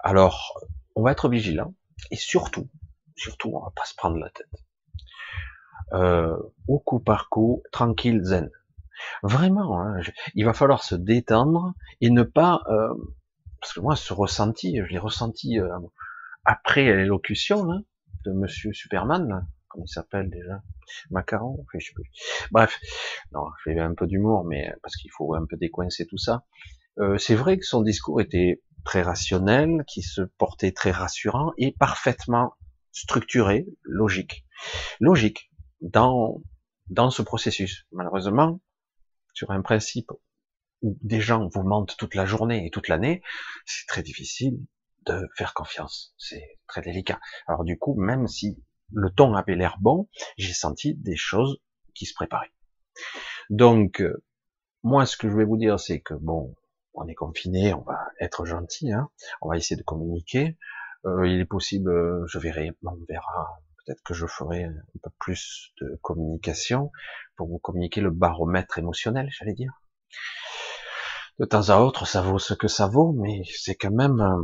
Alors, 0.00 0.60
on 0.96 1.02
va 1.02 1.12
être 1.12 1.28
vigilant 1.28 1.74
et 2.10 2.16
surtout, 2.16 2.68
surtout, 3.14 3.52
on 3.54 3.60
va 3.60 3.70
pas 3.70 3.84
se 3.84 3.94
prendre 3.94 4.18
la 4.18 4.30
tête. 4.30 4.50
Euh, 5.92 6.36
au 6.66 6.80
coup 6.80 6.98
par 6.98 7.28
coup, 7.28 7.62
tranquille, 7.70 8.20
zen. 8.24 8.50
Vraiment, 9.22 9.80
hein, 9.80 10.00
il 10.34 10.44
va 10.44 10.52
falloir 10.52 10.82
se 10.82 10.94
détendre 10.94 11.74
et 12.00 12.10
ne 12.10 12.22
pas, 12.22 12.62
euh, 12.68 12.94
parce 13.60 13.72
que 13.72 13.80
moi, 13.80 13.96
ce 13.96 14.12
ressenti, 14.12 14.78
je 14.84 14.90
l'ai 14.90 14.98
ressenti 14.98 15.58
euh, 15.58 15.68
après 16.44 16.84
l'élocution 16.84 17.70
hein, 17.70 17.82
de 18.24 18.32
Monsieur 18.32 18.72
Superman, 18.72 19.28
là, 19.28 19.42
comment 19.68 19.84
il 19.86 19.92
s'appelle 19.92 20.30
déjà, 20.30 20.62
Macaron, 21.10 21.64
je 21.74 21.84
sais 21.84 21.92
plus. 21.94 22.10
Bref, 22.50 22.78
non, 23.32 23.46
je 23.58 23.70
fais 23.70 23.78
un 23.80 23.94
peu 23.94 24.06
d'humour, 24.06 24.44
mais 24.44 24.72
parce 24.82 24.96
qu'il 24.96 25.10
faut 25.10 25.34
un 25.34 25.46
peu 25.46 25.56
décoincer 25.56 26.06
tout 26.06 26.18
ça. 26.18 26.44
Euh, 26.98 27.16
c'est 27.18 27.34
vrai 27.34 27.58
que 27.58 27.64
son 27.64 27.82
discours 27.82 28.20
était 28.20 28.62
très 28.84 29.02
rationnel, 29.02 29.84
qui 29.86 30.02
se 30.02 30.22
portait 30.22 30.72
très 30.72 30.90
rassurant 30.90 31.52
et 31.56 31.72
parfaitement 31.72 32.54
structuré, 32.90 33.66
logique. 33.82 34.44
Logique 35.00 35.50
dans, 35.80 36.42
dans 36.88 37.10
ce 37.10 37.22
processus. 37.22 37.86
Malheureusement, 37.92 38.60
sur 39.32 39.50
un 39.50 39.62
principe 39.62 40.10
où 40.82 40.98
des 41.02 41.20
gens 41.20 41.48
vous 41.48 41.62
mentent 41.62 41.96
toute 41.96 42.14
la 42.14 42.26
journée 42.26 42.66
et 42.66 42.70
toute 42.70 42.88
l'année, 42.88 43.22
c'est 43.66 43.86
très 43.86 44.02
difficile 44.02 44.58
de 45.06 45.28
faire 45.36 45.54
confiance. 45.54 46.14
C'est 46.18 46.58
très 46.66 46.82
délicat. 46.82 47.20
Alors 47.46 47.64
du 47.64 47.78
coup, 47.78 47.94
même 47.94 48.26
si 48.26 48.62
le 48.92 49.10
ton 49.10 49.34
avait 49.34 49.54
l'air 49.54 49.76
bon, 49.80 50.08
j'ai 50.36 50.52
senti 50.52 50.94
des 50.94 51.16
choses 51.16 51.60
qui 51.94 52.06
se 52.06 52.14
préparaient. 52.14 52.52
Donc, 53.50 54.00
euh, 54.00 54.22
moi, 54.82 55.06
ce 55.06 55.16
que 55.16 55.28
je 55.28 55.36
vais 55.36 55.44
vous 55.44 55.56
dire, 55.56 55.78
c'est 55.80 56.00
que 56.00 56.14
bon, 56.14 56.54
on 56.94 57.06
est 57.06 57.14
confiné, 57.14 57.72
on 57.74 57.82
va 57.82 57.98
être 58.20 58.44
gentil, 58.44 58.92
hein, 58.92 59.10
on 59.40 59.48
va 59.48 59.56
essayer 59.56 59.76
de 59.76 59.82
communiquer. 59.82 60.58
Euh, 61.04 61.26
il 61.26 61.40
est 61.40 61.46
possible, 61.46 61.90
euh, 61.90 62.24
je 62.26 62.38
verrai, 62.38 62.72
on 62.84 62.96
verra, 63.08 63.60
peut-être 63.84 64.02
que 64.02 64.14
je 64.14 64.26
ferai 64.26 64.64
un 64.64 64.72
peu 65.02 65.10
plus 65.18 65.72
de 65.80 65.98
communication 66.02 66.90
pour 67.36 67.48
vous 67.48 67.58
communiquer 67.58 68.00
le 68.00 68.10
baromètre 68.10 68.78
émotionnel, 68.78 69.28
j'allais 69.30 69.54
dire. 69.54 69.72
De 71.38 71.44
temps 71.44 71.70
à 71.70 71.78
autre, 71.78 72.06
ça 72.06 72.22
vaut 72.22 72.38
ce 72.38 72.54
que 72.54 72.68
ça 72.68 72.86
vaut, 72.86 73.12
mais 73.12 73.42
c'est 73.56 73.74
quand 73.74 73.90
même, 73.90 74.20
euh, 74.20 74.42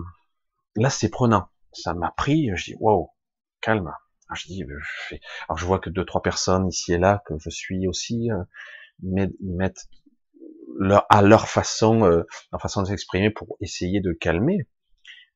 là, 0.76 0.90
c'est 0.90 1.11
prenant. 1.11 1.49
Ça 1.73 1.95
m'a 1.95 2.11
pris, 2.11 2.50
je 2.57 2.73
dis, 2.73 2.76
wow, 2.80 3.11
calme. 3.61 3.92
Alors, 4.28 4.37
je 4.37 4.47
dis, 4.47 4.64
je 4.66 4.75
fais... 5.09 5.21
alors 5.49 5.59
je 5.59 5.66
vois 5.66 5.78
que 5.78 5.90
deux, 5.90 6.04
trois 6.04 6.23
personnes 6.23 6.66
ici 6.68 6.92
et 6.92 6.99
là 6.99 7.23
que 7.26 7.35
je 7.38 7.50
suis 7.50 7.87
aussi, 7.87 8.28
ils 9.02 9.57
mettent 9.57 9.88
leur, 10.78 11.07
à 11.11 11.23
leur 11.23 11.49
façon, 11.49 12.04
euh, 12.04 12.25
leur 12.52 12.61
façon 12.61 12.83
de 12.83 12.88
s'exprimer 12.88 13.30
pour 13.30 13.57
essayer 13.61 14.00
de 14.00 14.12
calmer. 14.12 14.66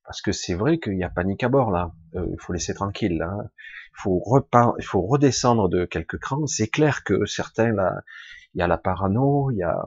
Parce 0.04 0.20
que 0.20 0.32
c'est 0.32 0.54
vrai 0.54 0.78
qu'il 0.78 0.98
y 0.98 1.04
a 1.04 1.10
panique 1.10 1.44
à 1.44 1.48
bord 1.48 1.70
là. 1.70 1.92
Euh, 2.14 2.26
il 2.30 2.40
faut 2.40 2.52
laisser 2.52 2.74
tranquille. 2.74 3.18
Là. 3.18 3.36
Il 3.44 4.00
faut 4.00 4.22
il 4.78 4.84
faut 4.84 5.02
redescendre 5.02 5.68
de 5.68 5.84
quelques 5.84 6.18
crans. 6.18 6.46
C'est 6.46 6.68
clair 6.68 7.04
que 7.04 7.24
certains 7.26 7.72
là, 7.72 8.02
il 8.54 8.58
y 8.58 8.62
a 8.62 8.66
la 8.66 8.78
parano, 8.78 9.50
il 9.50 9.58
y 9.58 9.62
a. 9.62 9.84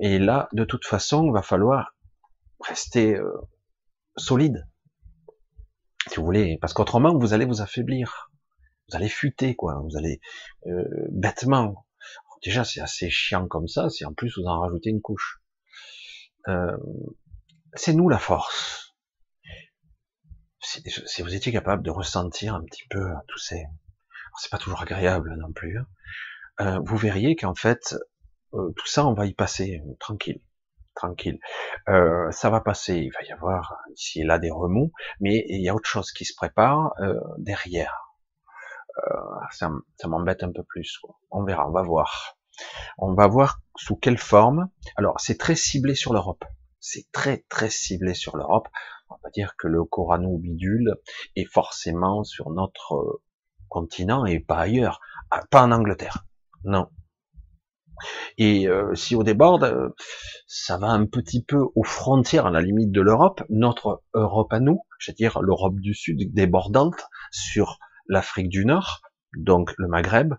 Et 0.00 0.18
là, 0.18 0.48
de 0.52 0.64
toute 0.64 0.84
façon, 0.84 1.26
il 1.26 1.32
va 1.32 1.42
falloir 1.42 1.94
rester 2.60 3.16
euh, 3.16 3.30
solide, 4.16 4.66
si 6.08 6.16
vous 6.16 6.24
voulez, 6.24 6.58
parce 6.60 6.72
qu'autrement 6.72 7.16
vous 7.16 7.34
allez 7.34 7.44
vous 7.44 7.60
affaiblir, 7.60 8.30
vous 8.88 8.96
allez 8.96 9.08
fuiter 9.08 9.54
quoi, 9.54 9.80
vous 9.82 9.96
allez 9.96 10.20
euh, 10.66 10.84
bêtement 11.10 11.86
Déjà, 12.44 12.64
c'est 12.64 12.80
assez 12.80 13.10
chiant 13.10 13.48
comme 13.48 13.66
ça, 13.66 13.90
si 13.90 14.04
en 14.04 14.12
plus 14.12 14.38
vous 14.38 14.44
en 14.44 14.60
rajoutez 14.60 14.90
une 14.90 15.00
couche. 15.00 15.40
Euh, 16.48 16.76
c'est 17.74 17.92
nous 17.92 18.08
la 18.08 18.18
force. 18.18 18.85
Si, 20.66 21.22
vous 21.22 21.34
étiez 21.34 21.52
capable 21.52 21.82
de 21.82 21.90
ressentir 21.90 22.54
un 22.54 22.64
petit 22.64 22.86
peu 22.88 23.08
tous 23.28 23.38
ces... 23.38 23.64
C'est 24.38 24.50
pas 24.50 24.58
toujours 24.58 24.82
agréable 24.82 25.34
non 25.38 25.52
plus. 25.52 25.78
Hein. 25.78 25.86
Euh, 26.60 26.80
vous 26.84 26.96
verriez 26.96 27.36
qu'en 27.36 27.54
fait, 27.54 27.96
euh, 28.52 28.72
tout 28.76 28.86
ça, 28.86 29.06
on 29.06 29.14
va 29.14 29.26
y 29.26 29.34
passer 29.34 29.82
tranquille 29.98 30.40
tranquille. 30.96 31.38
Euh, 31.88 32.30
ça 32.32 32.50
va 32.50 32.60
passer, 32.60 32.96
il 32.96 33.12
va 33.12 33.22
y 33.22 33.30
avoir 33.30 33.78
ici 33.94 34.22
et 34.22 34.24
là 34.24 34.38
des 34.40 34.50
remous, 34.50 34.90
mais 35.20 35.44
il 35.48 35.62
y 35.62 35.68
a 35.68 35.74
autre 35.74 35.88
chose 35.88 36.10
qui 36.10 36.24
se 36.24 36.34
prépare 36.34 36.92
euh, 37.00 37.20
derrière. 37.38 38.12
Euh, 39.06 39.20
ça, 39.50 39.70
m'embête 40.08 40.42
un 40.42 40.50
peu 40.50 40.64
plus. 40.64 40.98
On 41.30 41.44
verra, 41.44 41.68
on 41.68 41.72
va 41.72 41.82
voir. 41.82 42.38
On 42.98 43.14
va 43.14 43.26
voir 43.28 43.60
sous 43.76 43.94
quelle 43.94 44.18
forme. 44.18 44.70
Alors, 44.96 45.20
c'est 45.20 45.38
très 45.38 45.54
ciblé 45.54 45.94
sur 45.94 46.14
l'Europe. 46.14 46.44
C'est 46.80 47.10
très 47.12 47.44
très 47.48 47.68
ciblé 47.68 48.14
sur 48.14 48.36
l'Europe. 48.36 48.68
On 49.26 49.28
pas 49.28 49.32
dire 49.32 49.56
que 49.58 49.66
le 49.66 49.82
Corano 49.82 50.38
bidule 50.38 50.94
est 51.34 51.50
forcément 51.50 52.22
sur 52.22 52.50
notre 52.50 52.94
euh, 52.94 53.22
continent 53.68 54.24
et 54.24 54.38
pas 54.38 54.58
ailleurs, 54.58 55.00
ah, 55.32 55.42
pas 55.50 55.64
en 55.64 55.72
Angleterre. 55.72 56.26
Non. 56.62 56.88
Et 58.38 58.68
euh, 58.68 58.94
si 58.94 59.16
au 59.16 59.24
déborde, 59.24 59.92
ça 60.46 60.78
va 60.78 60.90
un 60.90 61.06
petit 61.06 61.42
peu 61.42 61.58
aux 61.74 61.82
frontières, 61.82 62.46
à 62.46 62.50
la 62.52 62.60
limite 62.60 62.92
de 62.92 63.00
l'Europe, 63.00 63.42
notre 63.48 64.04
Europe 64.14 64.52
à 64.52 64.60
nous, 64.60 64.82
c'est-à-dire 65.00 65.40
l'Europe 65.40 65.80
du 65.80 65.92
Sud 65.92 66.32
débordante 66.32 67.08
sur 67.32 67.80
l'Afrique 68.06 68.48
du 68.48 68.64
Nord, 68.64 69.02
donc 69.36 69.72
le 69.76 69.88
Maghreb, 69.88 70.34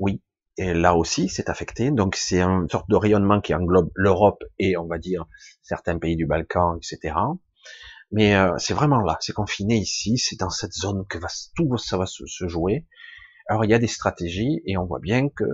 oui, 0.00 0.22
et 0.56 0.74
là 0.74 0.96
aussi 0.96 1.28
c'est 1.28 1.48
affecté, 1.48 1.92
donc 1.92 2.16
c'est 2.16 2.42
une 2.42 2.68
sorte 2.68 2.90
de 2.90 2.96
rayonnement 2.96 3.40
qui 3.40 3.54
englobe 3.54 3.92
l'Europe 3.94 4.42
et 4.58 4.76
on 4.76 4.86
va 4.86 4.98
dire 4.98 5.26
certains 5.62 5.98
pays 5.98 6.16
du 6.16 6.26
Balkan, 6.26 6.78
etc. 6.78 7.14
Mais 8.14 8.36
euh, 8.36 8.56
c'est 8.58 8.74
vraiment 8.74 9.00
là, 9.00 9.18
c'est 9.20 9.32
confiné 9.32 9.76
ici, 9.76 10.18
c'est 10.18 10.38
dans 10.38 10.48
cette 10.48 10.72
zone 10.72 11.04
que 11.08 11.18
va, 11.18 11.26
tout 11.56 11.76
ça 11.78 11.98
va 11.98 12.06
se, 12.06 12.24
jouer. 12.46 12.86
Alors 13.48 13.64
il 13.64 13.72
y 13.72 13.74
a 13.74 13.80
des 13.80 13.88
stratégies 13.88 14.62
et 14.66 14.76
on 14.76 14.86
voit 14.86 15.00
bien 15.00 15.28
que, 15.28 15.44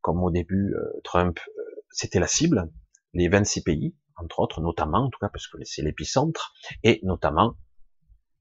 comme 0.00 0.22
au 0.22 0.30
début 0.30 0.76
euh, 0.76 1.00
Trump, 1.02 1.40
euh, 1.48 1.62
c'était 1.90 2.20
la 2.20 2.28
cible, 2.28 2.70
les 3.14 3.28
26 3.28 3.64
pays, 3.64 3.96
entre 4.14 4.38
autres, 4.38 4.60
notamment, 4.60 5.06
en 5.06 5.10
tout 5.10 5.18
cas 5.18 5.28
parce 5.28 5.48
que 5.48 5.56
c'est 5.64 5.82
l'épicentre, 5.82 6.54
et 6.84 7.00
notamment 7.02 7.56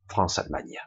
France-Allemagne. 0.08 0.78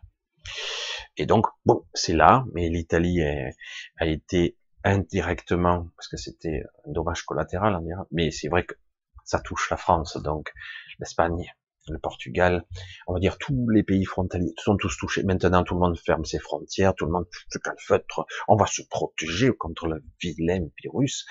Et 1.17 1.27
donc, 1.27 1.49
bon, 1.65 1.85
c'est 1.93 2.15
là, 2.15 2.45
mais 2.55 2.69
l'Italie 2.69 3.21
a 3.23 4.07
été 4.07 4.57
indirectement, 4.85 5.89
parce 5.97 6.07
que 6.07 6.17
c'était 6.17 6.63
un 6.87 6.93
dommage 6.93 7.25
collatéral, 7.25 7.75
on 7.75 8.07
mais 8.13 8.31
c'est 8.31 8.47
vrai 8.47 8.65
que 8.65 8.77
ça 9.25 9.41
touche 9.41 9.71
la 9.71 9.77
France, 9.77 10.17
donc 10.19 10.53
l'Espagne, 11.01 11.53
le 11.89 11.99
Portugal, 11.99 12.65
on 13.07 13.15
va 13.15 13.21
dire 13.21 13.39
tous 13.39 13.69
les 13.69 13.83
pays 13.83 14.05
frontaliers 14.05 14.55
sont 14.59 14.77
tous 14.77 14.97
touchés. 14.97 15.23
Maintenant, 15.23 15.65
tout 15.65 15.75
le 15.75 15.81
monde 15.81 15.99
ferme 15.99 16.25
ses 16.25 16.39
frontières, 16.39 16.95
tout 16.95 17.07
le 17.07 17.13
monde 17.13 17.27
se 17.51 17.59
calfeutre, 17.59 18.27
on 18.49 18.57
va 18.57 18.67
se 18.67 18.83
protéger 18.83 19.51
contre 19.57 19.87
le 19.87 20.05
vilain 20.21 20.67
virus, 20.83 21.27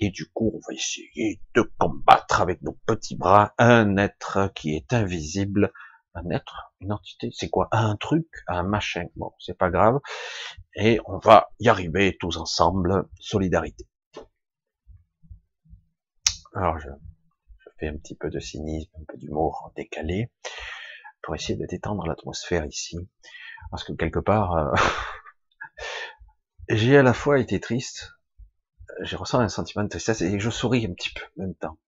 et 0.00 0.10
du 0.10 0.26
coup, 0.32 0.52
on 0.54 0.60
va 0.68 0.74
essayer 0.74 1.40
de 1.54 1.62
combattre 1.78 2.40
avec 2.40 2.62
nos 2.62 2.78
petits 2.86 3.16
bras 3.16 3.54
un 3.58 3.96
être 3.96 4.52
qui 4.54 4.74
est 4.74 4.92
invisible, 4.92 5.72
un 6.14 6.30
être, 6.30 6.72
une 6.80 6.92
entité, 6.92 7.30
c'est 7.32 7.50
quoi? 7.50 7.68
Un 7.72 7.96
truc, 7.96 8.26
un 8.46 8.62
machin, 8.62 9.06
bon, 9.16 9.32
c'est 9.38 9.56
pas 9.56 9.70
grave, 9.70 9.98
et 10.74 10.98
on 11.06 11.18
va 11.18 11.48
y 11.60 11.68
arriver 11.68 12.16
tous 12.18 12.36
ensemble, 12.36 13.08
solidarité. 13.18 13.86
Alors, 16.54 16.78
je, 16.78 16.88
un 17.82 17.96
petit 17.96 18.14
peu 18.14 18.30
de 18.30 18.40
cynisme, 18.40 18.90
un 19.00 19.04
peu 19.06 19.16
d'humour 19.18 19.72
décalé, 19.76 20.30
pour 21.22 21.34
essayer 21.34 21.58
de 21.58 21.66
détendre 21.66 22.06
l'atmosphère 22.06 22.64
ici, 22.66 22.96
parce 23.70 23.84
que 23.84 23.92
quelque 23.92 24.18
part, 24.18 24.54
euh, 24.54 24.72
j'ai 26.68 26.96
à 26.96 27.02
la 27.02 27.12
fois 27.12 27.38
été 27.38 27.60
triste, 27.60 28.12
j'ai 29.02 29.16
ressenti 29.16 29.44
un 29.44 29.48
sentiment 29.48 29.84
de 29.84 29.88
tristesse 29.88 30.22
et 30.22 30.38
je 30.38 30.50
souris 30.50 30.86
un 30.86 30.94
petit 30.94 31.10
peu 31.12 31.22
en 31.38 31.46
même 31.46 31.54
temps. 31.54 31.78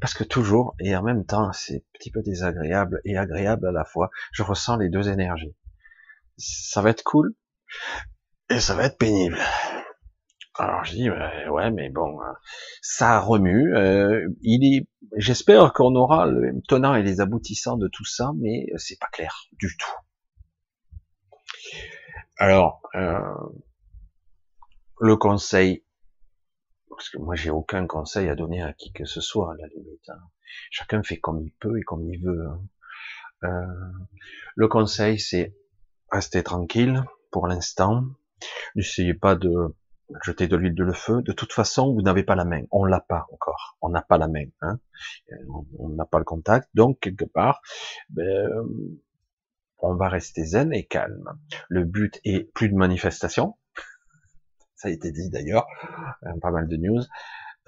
Parce 0.00 0.14
que 0.14 0.24
toujours, 0.24 0.74
et 0.78 0.94
en 0.94 1.02
même 1.02 1.24
temps, 1.24 1.52
c'est 1.52 1.76
un 1.76 1.98
petit 1.98 2.10
peu 2.10 2.22
désagréable 2.22 3.00
et 3.04 3.16
agréable 3.16 3.66
à 3.66 3.72
la 3.72 3.84
fois, 3.84 4.10
je 4.32 4.42
ressens 4.42 4.76
les 4.76 4.90
deux 4.90 5.08
énergies. 5.08 5.56
Ça 6.36 6.82
va 6.82 6.90
être 6.90 7.02
cool, 7.02 7.34
et 8.50 8.60
ça 8.60 8.74
va 8.74 8.84
être 8.84 8.98
pénible. 8.98 9.38
Alors 10.58 10.84
je 10.84 10.92
dis 10.92 11.10
ouais 11.10 11.70
mais 11.70 11.90
bon 11.90 12.20
hein, 12.22 12.34
ça 12.80 13.20
remue. 13.20 13.74
Euh, 13.74 14.26
il 14.40 14.64
est, 14.64 14.88
j'espère 15.16 15.72
qu'on 15.74 15.94
aura 15.94 16.26
le 16.26 16.62
tenant 16.66 16.94
et 16.94 17.02
les 17.02 17.20
aboutissants 17.20 17.76
de 17.76 17.88
tout 17.88 18.06
ça, 18.06 18.32
mais 18.36 18.66
c'est 18.76 18.98
pas 18.98 19.08
clair 19.12 19.34
du 19.52 19.76
tout. 19.76 19.94
Alors 22.38 22.80
euh, 22.94 23.20
le 24.98 25.16
conseil, 25.16 25.84
parce 26.88 27.10
que 27.10 27.18
moi 27.18 27.34
j'ai 27.34 27.50
aucun 27.50 27.86
conseil 27.86 28.28
à 28.30 28.34
donner 28.34 28.62
à 28.62 28.72
qui 28.72 28.92
que 28.92 29.04
ce 29.04 29.20
soit 29.20 29.52
à 29.52 29.56
la 29.56 29.66
limite. 29.68 30.08
Hein. 30.08 30.22
Chacun 30.70 31.02
fait 31.02 31.18
comme 31.18 31.42
il 31.42 31.52
peut 31.52 31.78
et 31.78 31.82
comme 31.82 32.02
il 32.08 32.22
veut. 32.22 32.46
Hein. 32.46 32.62
Euh, 33.44 34.06
le 34.54 34.68
conseil 34.68 35.20
c'est 35.20 35.54
rester 36.10 36.42
tranquille 36.42 37.04
pour 37.30 37.46
l'instant. 37.46 38.04
N'essayez 38.74 39.14
pas 39.14 39.34
de 39.34 39.74
jeter 40.24 40.48
de 40.48 40.56
l'huile 40.56 40.74
de 40.74 40.84
le 40.84 40.92
feu. 40.92 41.22
De 41.22 41.32
toute 41.32 41.52
façon, 41.52 41.92
vous 41.92 42.02
n'avez 42.02 42.22
pas 42.22 42.34
la 42.34 42.44
main. 42.44 42.62
On 42.70 42.84
l'a 42.84 43.00
pas 43.00 43.26
encore. 43.32 43.76
On 43.80 43.88
n'a 43.88 44.02
pas 44.02 44.18
la 44.18 44.28
main. 44.28 44.46
Hein. 44.60 44.78
On 45.78 45.88
n'a 45.90 46.04
pas 46.04 46.18
le 46.18 46.24
contact. 46.24 46.68
Donc 46.74 47.00
quelque 47.00 47.24
part, 47.24 47.60
ben, 48.10 48.50
on 49.78 49.94
va 49.94 50.08
rester 50.08 50.44
zen 50.44 50.72
et 50.72 50.84
calme. 50.84 51.38
Le 51.68 51.84
but 51.84 52.20
est 52.24 52.52
plus 52.52 52.68
de 52.68 52.74
manifestation. 52.74 53.56
Ça 54.76 54.88
a 54.88 54.90
été 54.90 55.10
dit 55.10 55.30
d'ailleurs, 55.30 55.66
pas 56.40 56.50
mal 56.50 56.68
de 56.68 56.76
news. 56.76 57.02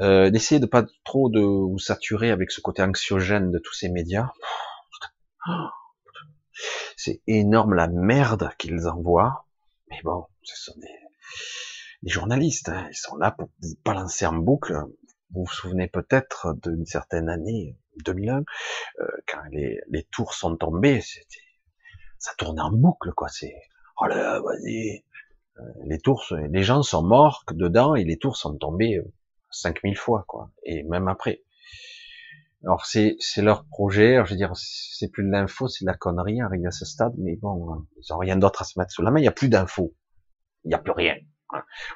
Euh, 0.01 0.31
d'essayer 0.31 0.61
de 0.61 0.67
pas 0.67 0.85
trop 1.05 1.29
de 1.29 1.41
vous 1.41 1.79
saturer 1.79 2.31
avec 2.31 2.53
ce 2.53 2.61
côté 2.61 2.83
anxiogène 2.83 3.51
de 3.51 3.59
tous 3.59 3.75
ces 3.75 3.89
médias. 3.89 4.31
C'est 6.97 7.21
énorme 7.27 7.75
la 7.75 7.89
merde 7.89 8.51
qu'ils 8.59 8.87
envoient. 8.87 9.47
Mais 9.91 10.01
bon, 10.05 10.27
ce 10.43 10.57
sont 10.57 10.79
des, 10.79 10.89
les 12.03 12.11
journalistes, 12.11 12.69
hein, 12.69 12.87
ils 12.91 12.97
sont 12.97 13.17
là 13.17 13.33
pour 13.33 13.49
vous 13.61 13.75
balancer 13.85 14.27
en 14.27 14.35
boucle. 14.35 14.75
Vous 15.31 15.45
vous 15.45 15.53
souvenez 15.53 15.89
peut-être 15.89 16.55
d'une 16.63 16.87
certaine 16.87 17.29
année, 17.29 17.77
2001, 18.05 18.39
euh, 19.01 19.07
quand 19.27 19.43
les, 19.51 19.81
les, 19.89 20.05
tours 20.05 20.35
sont 20.35 20.57
tombées, 20.57 21.01
c'était, 21.01 21.43
ça 22.19 22.33
tournait 22.39 22.63
en 22.63 22.71
boucle, 22.71 23.13
quoi. 23.13 23.29
C'est, 23.29 23.55
oh 24.01 24.07
là, 24.07 24.41
vas-y. 24.41 25.05
Euh, 25.59 25.63
les 25.85 25.99
tours, 25.99 26.25
les 26.31 26.63
gens 26.63 26.83
sont 26.83 27.03
morts 27.03 27.45
dedans 27.51 27.95
et 27.95 28.05
les 28.05 28.17
tours 28.17 28.37
sont 28.37 28.57
tombées 28.57 29.03
5000 29.51 29.97
fois, 29.97 30.25
quoi. 30.27 30.51
Et 30.63 30.83
même 30.85 31.09
après. 31.09 31.43
Alors 32.65 32.87
c'est, 32.87 33.17
c'est 33.21 33.43
leur 33.43 33.65
projet, 33.67 34.21
je 34.25 34.31
veux 34.31 34.37
dire, 34.37 34.53
c'est 34.55 35.09
plus 35.09 35.25
de 35.25 35.31
l'info, 35.31 35.69
c'est 35.69 35.85
de 35.85 35.91
la 35.91 35.97
connerie 35.97 36.41
arrivé 36.41 36.67
à 36.67 36.73
ce 36.73 36.85
stade, 36.85 37.15
mais 37.17 37.37
bon, 37.37 37.87
ils 38.03 38.13
ont 38.13 38.19
rien 38.19 38.37
d'autre 38.37 38.63
à 38.63 38.65
se 38.65 38.79
mettre 38.79 38.91
sous 38.91 39.03
la 39.03 39.13
main, 39.13 39.21
il 39.21 39.23
n'y 39.23 39.29
a 39.29 39.33
plus 39.33 39.49
d'infos. 39.49 39.95
Il 40.65 40.69
n'y 40.69 40.75
a 40.75 40.79
plus 40.79 40.93
rien. 40.93 41.15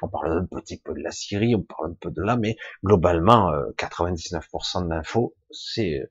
On 0.01 0.07
parle 0.07 0.31
un 0.31 0.45
petit 0.45 0.79
peu 0.79 0.93
de 0.93 1.01
la 1.01 1.11
Syrie, 1.11 1.55
on 1.55 1.61
parle 1.61 1.91
un 1.91 1.95
peu 1.99 2.11
de 2.11 2.21
là, 2.21 2.37
mais 2.37 2.57
globalement, 2.83 3.51
99% 3.77 4.85
de 4.85 4.89
l'info, 4.89 5.35
c'est 5.51 6.01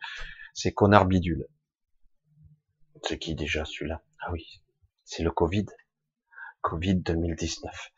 c'est 0.54 0.72
connard 0.72 1.06
bidule. 1.06 1.46
C'est 3.02 3.18
qui 3.18 3.34
déjà 3.34 3.64
celui-là 3.64 4.02
Ah 4.20 4.32
oui, 4.32 4.62
c'est 5.04 5.22
le 5.22 5.30
Covid. 5.30 5.66
Covid 6.60 6.96
2019. 6.96 7.92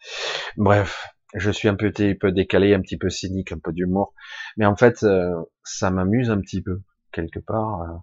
Bref, 0.57 1.14
je 1.35 1.50
suis 1.50 1.68
un 1.68 1.72
un 1.72 2.14
peu 2.18 2.33
décalé, 2.33 2.74
un 2.74 2.80
petit 2.80 2.96
peu 2.96 3.11
cynique, 3.11 3.52
un 3.52 3.59
peu 3.59 3.72
d'humour, 3.72 4.14
mais 4.57 4.66
en 4.66 4.76
fait, 4.76 5.02
euh, 5.02 5.35
ça 5.64 5.90
m'amuse 5.90 6.30
un 6.30 6.40
petit 6.40 6.62
peu 6.62 6.83
quelque 7.12 7.40
part. 7.40 7.83
Euh. 7.83 7.96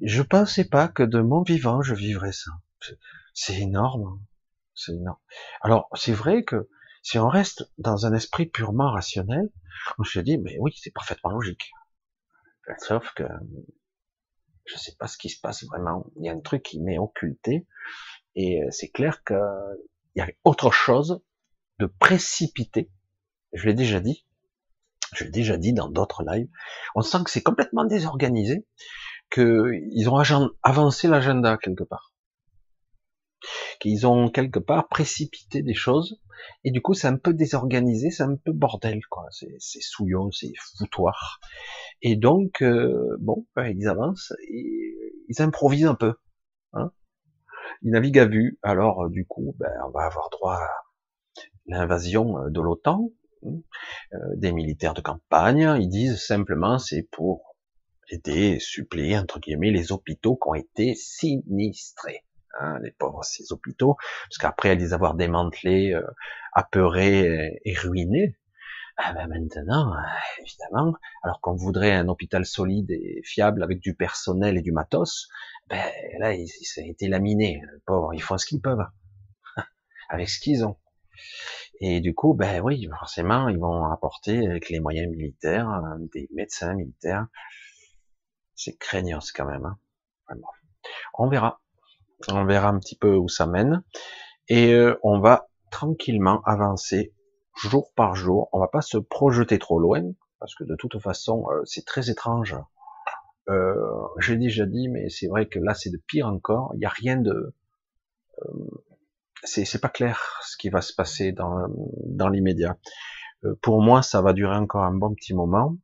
Je 0.00 0.22
pensais 0.22 0.64
pas 0.64 0.88
que 0.88 1.02
de 1.02 1.20
mon 1.20 1.42
vivant, 1.42 1.82
je 1.82 1.94
vivrais 1.94 2.32
ça. 2.32 2.50
C'est 3.34 3.58
énorme, 3.58 4.04
hein. 4.06 4.20
c'est 4.74 4.92
énorme. 4.92 5.18
Alors, 5.60 5.88
c'est 5.94 6.12
vrai 6.12 6.44
que 6.44 6.68
si 7.02 7.18
on 7.18 7.28
reste 7.28 7.70
dans 7.78 8.06
un 8.06 8.14
esprit 8.14 8.46
purement 8.46 8.90
rationnel, 8.90 9.50
on 9.98 10.04
se 10.04 10.20
dit, 10.20 10.38
mais 10.38 10.56
oui, 10.60 10.72
c'est 10.76 10.92
parfaitement 10.92 11.30
logique. 11.30 11.72
Sauf 12.78 13.12
que 13.14 13.24
je 14.66 14.76
sais 14.76 14.94
pas 14.98 15.06
ce 15.06 15.16
qui 15.16 15.30
se 15.30 15.40
passe 15.40 15.64
vraiment. 15.64 16.06
Il 16.16 16.26
y 16.26 16.28
a 16.28 16.32
un 16.32 16.40
truc 16.40 16.62
qui 16.62 16.80
m'est 16.80 16.98
occulté, 16.98 17.66
et 18.34 18.62
euh, 18.62 18.70
c'est 18.70 18.90
clair 18.90 19.24
qu'il 19.24 19.36
y 20.16 20.20
a 20.20 20.28
autre 20.44 20.70
chose 20.70 21.22
de 21.78 21.86
précipité. 21.86 22.90
Je 23.54 23.66
l'ai 23.66 23.74
déjà 23.74 24.00
dit. 24.00 24.26
Je 25.14 25.24
l'ai 25.24 25.30
déjà 25.30 25.56
dit 25.56 25.72
dans 25.72 25.88
d'autres 25.88 26.22
lives. 26.22 26.50
On 26.94 27.00
sent 27.00 27.24
que 27.24 27.30
c'est 27.30 27.42
complètement 27.42 27.84
désorganisé, 27.84 28.66
qu'ils 29.30 30.10
ont 30.10 30.50
avancé 30.62 31.08
l'agenda 31.08 31.56
quelque 31.56 31.84
part 31.84 32.12
qu'ils 33.80 34.06
ont 34.06 34.28
quelque 34.30 34.58
part 34.58 34.88
précipité 34.88 35.62
des 35.62 35.74
choses, 35.74 36.20
et 36.64 36.70
du 36.70 36.80
coup 36.80 36.94
c'est 36.94 37.06
un 37.08 37.16
peu 37.16 37.32
désorganisé, 37.32 38.10
c'est 38.10 38.22
un 38.22 38.36
peu 38.36 38.52
bordel, 38.52 39.00
quoi. 39.10 39.26
C'est 39.30 39.80
souillon, 39.80 40.30
c'est 40.30 40.52
foutoir. 40.78 41.40
Et 42.02 42.16
donc, 42.16 42.62
euh, 42.62 43.16
bon, 43.20 43.46
ben, 43.56 43.74
ils 43.76 43.88
avancent, 43.88 44.32
et 44.48 45.14
ils 45.28 45.42
improvisent 45.42 45.86
un 45.86 45.94
peu. 45.94 46.14
Hein 46.72 46.92
ils 47.82 47.90
naviguent 47.90 48.18
à 48.18 48.26
vue, 48.26 48.58
alors 48.62 49.04
euh, 49.04 49.10
du 49.10 49.26
coup, 49.26 49.54
ben, 49.58 49.70
on 49.86 49.90
va 49.90 50.06
avoir 50.06 50.30
droit 50.30 50.56
à 50.56 50.70
l'invasion 51.66 52.38
euh, 52.38 52.50
de 52.50 52.60
l'OTAN, 52.60 53.10
hein. 53.46 53.60
des 54.36 54.52
militaires 54.52 54.94
de 54.94 55.00
campagne, 55.00 55.76
ils 55.80 55.88
disent 55.88 56.20
simplement 56.24 56.78
c'est 56.78 57.02
pour 57.10 57.56
aider, 58.10 58.58
suppléer, 58.58 59.18
entre 59.18 59.38
guillemets, 59.38 59.70
les 59.70 59.92
hôpitaux 59.92 60.36
qui 60.36 60.48
ont 60.48 60.54
été 60.54 60.94
sinistrés 60.94 62.24
hein, 62.60 62.78
les 62.82 62.90
pauvres 62.92 63.24
ces 63.24 63.52
hôpitaux, 63.52 63.96
parce 64.28 64.38
qu'après 64.38 64.74
les 64.74 64.92
avoir 64.92 65.14
démantelés, 65.14 65.92
euh, 65.94 66.02
apeurés 66.52 67.60
et, 67.64 67.74
ruinés, 67.74 68.36
ah 68.96 69.12
ben 69.12 69.28
maintenant, 69.28 69.92
euh, 69.94 70.00
évidemment, 70.40 70.94
alors 71.22 71.40
qu'on 71.40 71.54
voudrait 71.54 71.92
un 71.92 72.08
hôpital 72.08 72.44
solide 72.44 72.90
et 72.90 73.22
fiable 73.24 73.62
avec 73.62 73.80
du 73.80 73.94
personnel 73.94 74.58
et 74.58 74.62
du 74.62 74.72
matos, 74.72 75.28
ben 75.68 75.84
là, 76.18 76.34
il, 76.34 76.48
ça 76.48 76.80
a 76.80 76.84
été 76.84 77.08
laminé. 77.08 77.62
Les 77.72 77.80
pauvres, 77.86 78.12
ils 78.14 78.22
font 78.22 78.38
ce 78.38 78.46
qu'ils 78.46 78.60
peuvent 78.60 78.86
avec 80.08 80.28
ce 80.28 80.40
qu'ils 80.40 80.64
ont. 80.64 80.76
Et 81.80 82.00
du 82.00 82.14
coup, 82.14 82.34
ben 82.34 82.60
oui, 82.60 82.88
forcément, 82.98 83.48
ils 83.48 83.58
vont 83.58 83.84
apporter 83.84 84.46
avec 84.46 84.68
les 84.68 84.80
moyens 84.80 85.10
militaires, 85.10 85.70
euh, 85.70 85.98
des 86.12 86.28
médecins 86.34 86.74
militaires. 86.74 87.28
C'est 88.56 88.76
craignos 88.76 89.30
quand 89.32 89.46
même. 89.46 89.64
Hein. 89.64 89.78
On 91.14 91.28
verra 91.28 91.60
on 92.28 92.44
verra 92.44 92.68
un 92.68 92.78
petit 92.78 92.96
peu 92.96 93.14
où 93.14 93.28
ça 93.28 93.46
mène, 93.46 93.82
et 94.48 94.72
euh, 94.72 94.98
on 95.02 95.20
va 95.20 95.48
tranquillement 95.70 96.42
avancer 96.44 97.12
jour 97.56 97.92
par 97.94 98.14
jour. 98.14 98.48
On 98.52 98.60
va 98.60 98.68
pas 98.68 98.80
se 98.80 98.98
projeter 98.98 99.58
trop 99.58 99.78
loin, 99.78 100.02
parce 100.38 100.54
que 100.54 100.64
de 100.64 100.74
toute 100.76 100.98
façon, 101.00 101.46
euh, 101.50 101.62
c'est 101.64 101.84
très 101.84 102.10
étrange. 102.10 102.56
Euh, 103.48 103.74
J'ai 104.18 104.36
déjà 104.36 104.66
dit, 104.66 104.88
mais 104.88 105.08
c'est 105.08 105.26
vrai 105.28 105.46
que 105.46 105.58
là, 105.58 105.74
c'est 105.74 105.90
de 105.90 106.00
pire 106.06 106.26
encore. 106.26 106.70
Il 106.74 106.78
n'y 106.80 106.86
a 106.86 106.90
rien 106.90 107.16
de, 107.16 107.54
euh, 108.42 108.52
c'est 109.44 109.80
pas 109.80 109.88
clair 109.88 110.40
ce 110.42 110.56
qui 110.56 110.68
va 110.68 110.80
se 110.80 110.94
passer 110.94 111.32
dans 111.32 111.68
dans 112.04 112.28
l'immédiat. 112.28 112.76
pour 113.62 113.80
moi, 113.82 114.02
ça 114.02 114.20
va 114.20 114.32
durer 114.32 114.56
encore 114.56 114.82
un 114.82 114.94
bon 114.94 115.14
petit 115.14 115.32
moment, 115.32 115.76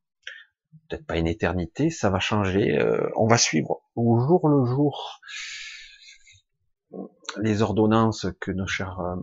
peut-être 0.88 1.06
pas 1.06 1.16
une 1.18 1.28
éternité. 1.28 1.88
Ça 1.90 2.10
va 2.10 2.18
changer. 2.18 2.78
on 3.16 3.26
va 3.26 3.38
suivre 3.38 3.82
au 3.94 4.18
jour 4.18 4.48
le 4.48 4.64
jour 4.66 5.20
les 7.40 7.62
ordonnances 7.62 8.26
que 8.40 8.50
nos 8.50 8.66
chers, 8.66 9.00
euh, 9.00 9.16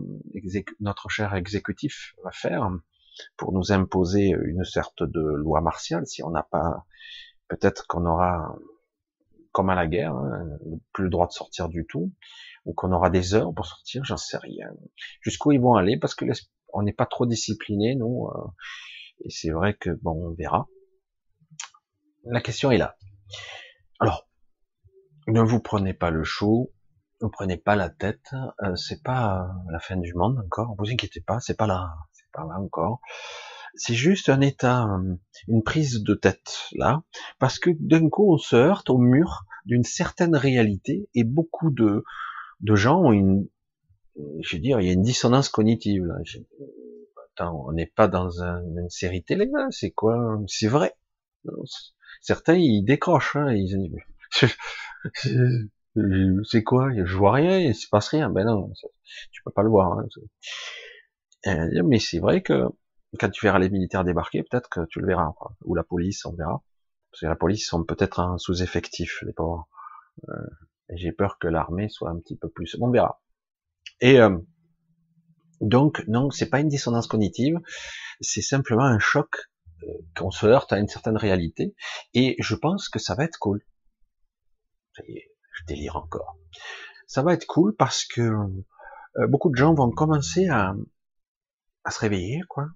notre 0.80 1.08
cher 1.08 1.34
exécutif 1.34 2.14
va 2.24 2.30
faire 2.30 2.70
pour 3.36 3.52
nous 3.52 3.72
imposer 3.72 4.34
une 4.44 4.64
sorte 4.64 5.02
de 5.02 5.20
loi 5.20 5.60
martiale, 5.60 6.06
si 6.06 6.22
on 6.22 6.30
n'a 6.30 6.42
pas, 6.42 6.84
peut-être 7.48 7.86
qu'on 7.86 8.06
aura 8.06 8.56
comme 9.52 9.68
à 9.68 9.74
la 9.74 9.86
guerre, 9.86 10.14
hein, 10.14 10.48
plus 10.92 11.04
le 11.04 11.10
droit 11.10 11.26
de 11.26 11.32
sortir 11.32 11.68
du 11.68 11.86
tout, 11.86 12.12
ou 12.64 12.72
qu'on 12.72 12.92
aura 12.92 13.10
des 13.10 13.34
heures 13.34 13.52
pour 13.54 13.66
sortir, 13.66 14.04
j'en 14.04 14.16
sais 14.16 14.38
rien. 14.38 14.70
Jusqu'où 15.20 15.52
ils 15.52 15.60
vont 15.60 15.74
aller, 15.74 15.98
parce 15.98 16.14
que 16.14 16.24
on 16.72 16.82
n'est 16.82 16.94
pas 16.94 17.06
trop 17.06 17.26
discipliné, 17.26 17.94
nous. 17.94 18.28
Euh, 18.28 18.48
et 19.24 19.30
c'est 19.30 19.50
vrai 19.50 19.74
que 19.74 19.90
bon, 19.90 20.30
on 20.30 20.34
verra. 20.34 20.68
La 22.24 22.40
question 22.40 22.70
est 22.70 22.78
là. 22.78 22.96
Alors, 24.00 24.26
ne 25.28 25.40
vous 25.42 25.60
prenez 25.60 25.92
pas 25.92 26.10
le 26.10 26.24
chou, 26.24 26.72
ne 27.26 27.28
prenez 27.28 27.56
pas 27.56 27.76
la 27.76 27.88
tête. 27.88 28.34
Euh, 28.62 28.74
c'est 28.76 29.02
pas 29.02 29.48
la 29.70 29.78
fin 29.78 29.96
du 29.96 30.14
monde 30.14 30.38
encore. 30.44 30.74
Vous 30.78 30.90
inquiétez 30.90 31.20
pas, 31.20 31.40
c'est 31.40 31.56
pas 31.56 31.66
là, 31.66 31.94
c'est 32.12 32.30
pas 32.32 32.44
là 32.44 32.58
encore. 32.58 33.00
C'est 33.74 33.94
juste 33.94 34.28
un 34.28 34.40
état, 34.40 34.84
euh, 34.84 35.14
une 35.48 35.62
prise 35.62 36.02
de 36.02 36.14
tête 36.14 36.68
là, 36.72 37.02
parce 37.38 37.58
que 37.58 37.70
d'un 37.78 38.08
coup 38.08 38.34
on 38.34 38.36
se 38.36 38.56
heurte 38.56 38.90
au 38.90 38.98
mur 38.98 39.44
d'une 39.64 39.84
certaine 39.84 40.36
réalité 40.36 41.08
et 41.14 41.24
beaucoup 41.24 41.70
de 41.70 42.04
de 42.60 42.74
gens 42.76 43.00
ont 43.00 43.12
une, 43.12 43.48
je 44.16 44.56
veux 44.56 44.62
dire, 44.62 44.80
il 44.80 44.86
y 44.86 44.90
a 44.90 44.92
une 44.92 45.02
dissonance 45.02 45.48
cognitive 45.48 46.04
là. 46.04 46.16
attends, 47.34 47.64
on 47.66 47.72
n'est 47.72 47.86
pas 47.86 48.08
dans 48.08 48.42
une 48.42 48.88
série 48.90 49.22
télé 49.22 49.50
c'est 49.70 49.90
quoi? 49.90 50.38
C'est 50.46 50.68
vrai. 50.68 50.94
Certains 52.20 52.54
ils 52.54 52.84
décrochent, 52.84 53.36
hein, 53.36 53.52
ils 53.52 53.66
disent, 53.66 53.90
c'est 56.44 56.62
quoi? 56.62 56.88
Je 56.92 57.16
vois 57.16 57.32
rien, 57.32 57.58
il 57.58 57.74
se 57.74 57.88
passe 57.88 58.08
rien. 58.08 58.30
Ben 58.30 58.44
non, 58.44 58.72
tu 59.30 59.42
peux 59.42 59.50
pas 59.50 59.62
le 59.62 59.68
voir. 59.68 59.98
Hein. 59.98 60.06
Euh, 61.46 61.82
mais 61.84 61.98
c'est 61.98 62.18
vrai 62.18 62.42
que 62.42 62.68
quand 63.18 63.30
tu 63.30 63.44
verras 63.44 63.58
les 63.58 63.68
militaires 63.68 64.04
débarquer, 64.04 64.42
peut-être 64.42 64.68
que 64.70 64.86
tu 64.86 65.00
le 65.00 65.06
verras, 65.06 65.32
ou 65.64 65.74
la 65.74 65.84
police, 65.84 66.24
on 66.24 66.32
verra. 66.32 66.62
Parce 67.10 67.20
que 67.20 67.26
la 67.26 67.36
police 67.36 67.66
sont 67.66 67.84
peut-être 67.84 68.20
un 68.20 68.38
sous-effectif, 68.38 69.22
les 69.26 69.34
pauvres. 69.34 69.68
Euh, 70.28 70.34
j'ai 70.94 71.12
peur 71.12 71.38
que 71.38 71.48
l'armée 71.48 71.88
soit 71.88 72.10
un 72.10 72.18
petit 72.18 72.36
peu 72.36 72.48
plus. 72.48 72.76
On 72.80 72.90
verra. 72.90 73.22
Et 74.00 74.18
euh, 74.18 74.38
donc, 75.60 76.02
non, 76.08 76.30
c'est 76.30 76.48
pas 76.48 76.60
une 76.60 76.68
dissonance 76.68 77.06
cognitive, 77.06 77.60
c'est 78.20 78.42
simplement 78.42 78.84
un 78.84 78.98
choc 78.98 79.28
euh, 79.82 79.86
qu'on 80.16 80.30
se 80.30 80.46
heurte 80.46 80.72
à 80.72 80.78
une 80.78 80.88
certaine 80.88 81.16
réalité. 81.16 81.74
Et 82.14 82.36
je 82.38 82.54
pense 82.54 82.88
que 82.88 82.98
ça 82.98 83.14
va 83.14 83.24
être 83.24 83.38
cool. 83.38 83.62
Je 85.52 85.64
délire 85.66 85.96
encore. 85.96 86.36
Ça 87.06 87.22
va 87.22 87.34
être 87.34 87.46
cool 87.46 87.74
parce 87.76 88.04
que 88.04 88.20
euh, 88.20 89.26
beaucoup 89.28 89.50
de 89.50 89.56
gens 89.56 89.74
vont 89.74 89.90
commencer 89.90 90.48
à, 90.48 90.74
se 91.90 91.98
réveiller, 91.98 92.40
quoi. 92.48 92.66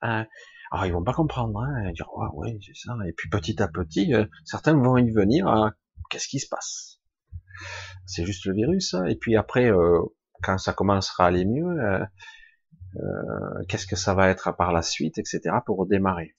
alors 0.00 0.86
ils 0.86 0.92
vont 0.92 1.02
pas 1.02 1.12
comprendre, 1.12 1.60
hein, 1.60 1.92
dire 1.92 2.08
ouais, 2.14 2.28
ouais 2.34 2.58
c'est 2.64 2.76
ça. 2.76 2.94
Et 3.06 3.12
puis 3.12 3.28
petit 3.28 3.60
à 3.62 3.68
petit, 3.68 4.12
certains 4.44 4.74
vont 4.74 4.96
y 4.96 5.10
venir. 5.10 5.72
Qu'est-ce 6.08 6.28
qui 6.28 6.38
se 6.38 6.48
passe? 6.48 7.00
C'est 8.06 8.24
juste 8.24 8.46
le 8.46 8.54
virus. 8.54 8.94
Hein. 8.94 9.06
Et 9.06 9.16
puis 9.16 9.36
après, 9.36 9.70
euh, 9.70 10.00
quand 10.42 10.58
ça 10.58 10.72
commencera 10.72 11.24
à 11.24 11.26
aller 11.28 11.44
mieux, 11.44 11.80
euh, 11.80 12.04
euh, 12.96 13.64
qu'est-ce 13.68 13.86
que 13.86 13.96
ça 13.96 14.14
va 14.14 14.28
être 14.28 14.54
par 14.56 14.72
la 14.72 14.82
suite, 14.82 15.18
etc. 15.18 15.56
pour 15.64 15.78
redémarrer. 15.78 16.36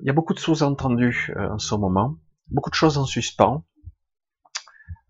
Il 0.00 0.06
y 0.06 0.10
a 0.10 0.12
beaucoup 0.12 0.34
de 0.34 0.38
sous-entendus 0.38 1.32
en 1.36 1.58
ce 1.58 1.74
moment, 1.74 2.16
beaucoup 2.48 2.70
de 2.70 2.74
choses 2.74 2.96
en 2.96 3.04
suspens, 3.04 3.64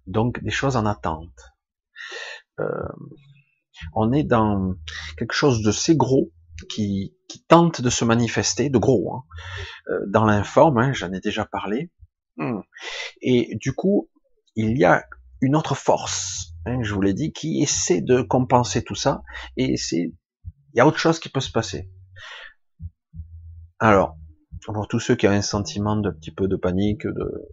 donc 0.07 0.43
des 0.43 0.51
choses 0.51 0.77
en 0.77 0.87
attente. 0.87 1.55
on 3.95 4.13
est 4.13 4.25
dans 4.25 4.75
quelque 5.17 5.35
chose 5.35 5.63
de 5.63 5.73
si 5.73 5.97
gros 5.97 6.31
qui, 6.69 7.15
tente 7.49 7.81
de 7.81 7.91
se 7.91 8.05
manifester, 8.05 8.71
de 8.71 8.79
gros, 8.79 9.17
hein, 9.17 9.23
dans 10.07 10.25
l'informe, 10.25 10.79
hein, 10.79 10.93
j'en 10.93 11.13
ai 11.13 11.21
déjà 11.21 11.45
parlé. 11.45 11.91
Hmm. 12.37 12.61
Et 13.21 13.57
du 13.61 13.73
coup, 13.73 14.09
il 14.55 14.79
y 14.79 14.85
a 14.85 15.05
une 15.41 15.57
autre 15.57 15.75
force, 15.75 16.55
hein, 16.65 16.83
je 16.83 16.95
vous 16.95 17.01
l'ai 17.01 17.15
dit, 17.15 17.33
qui 17.33 17.61
essaie 17.61 18.01
de 18.01 18.23
compenser 18.23 18.83
tout 18.83 18.95
ça, 18.95 19.23
et 19.57 19.77
c'est, 19.77 20.13
il 20.75 20.77
y 20.77 20.81
a 20.81 20.87
autre 20.87 20.99
chose 20.99 21.19
qui 21.19 21.29
peut 21.29 21.41
se 21.41 21.51
passer. 21.51 21.91
Alors, 23.79 24.17
pour 24.65 24.89
tous 24.89 25.01
ceux 25.01 25.17
qui 25.17 25.27
ont 25.27 25.33
un 25.33 25.43
sentiment 25.43 25.97
de 25.97 26.11
petit 26.11 26.33
peu 26.33 26.49
de 26.49 26.57
panique, 26.57 27.07
de, 27.07 27.49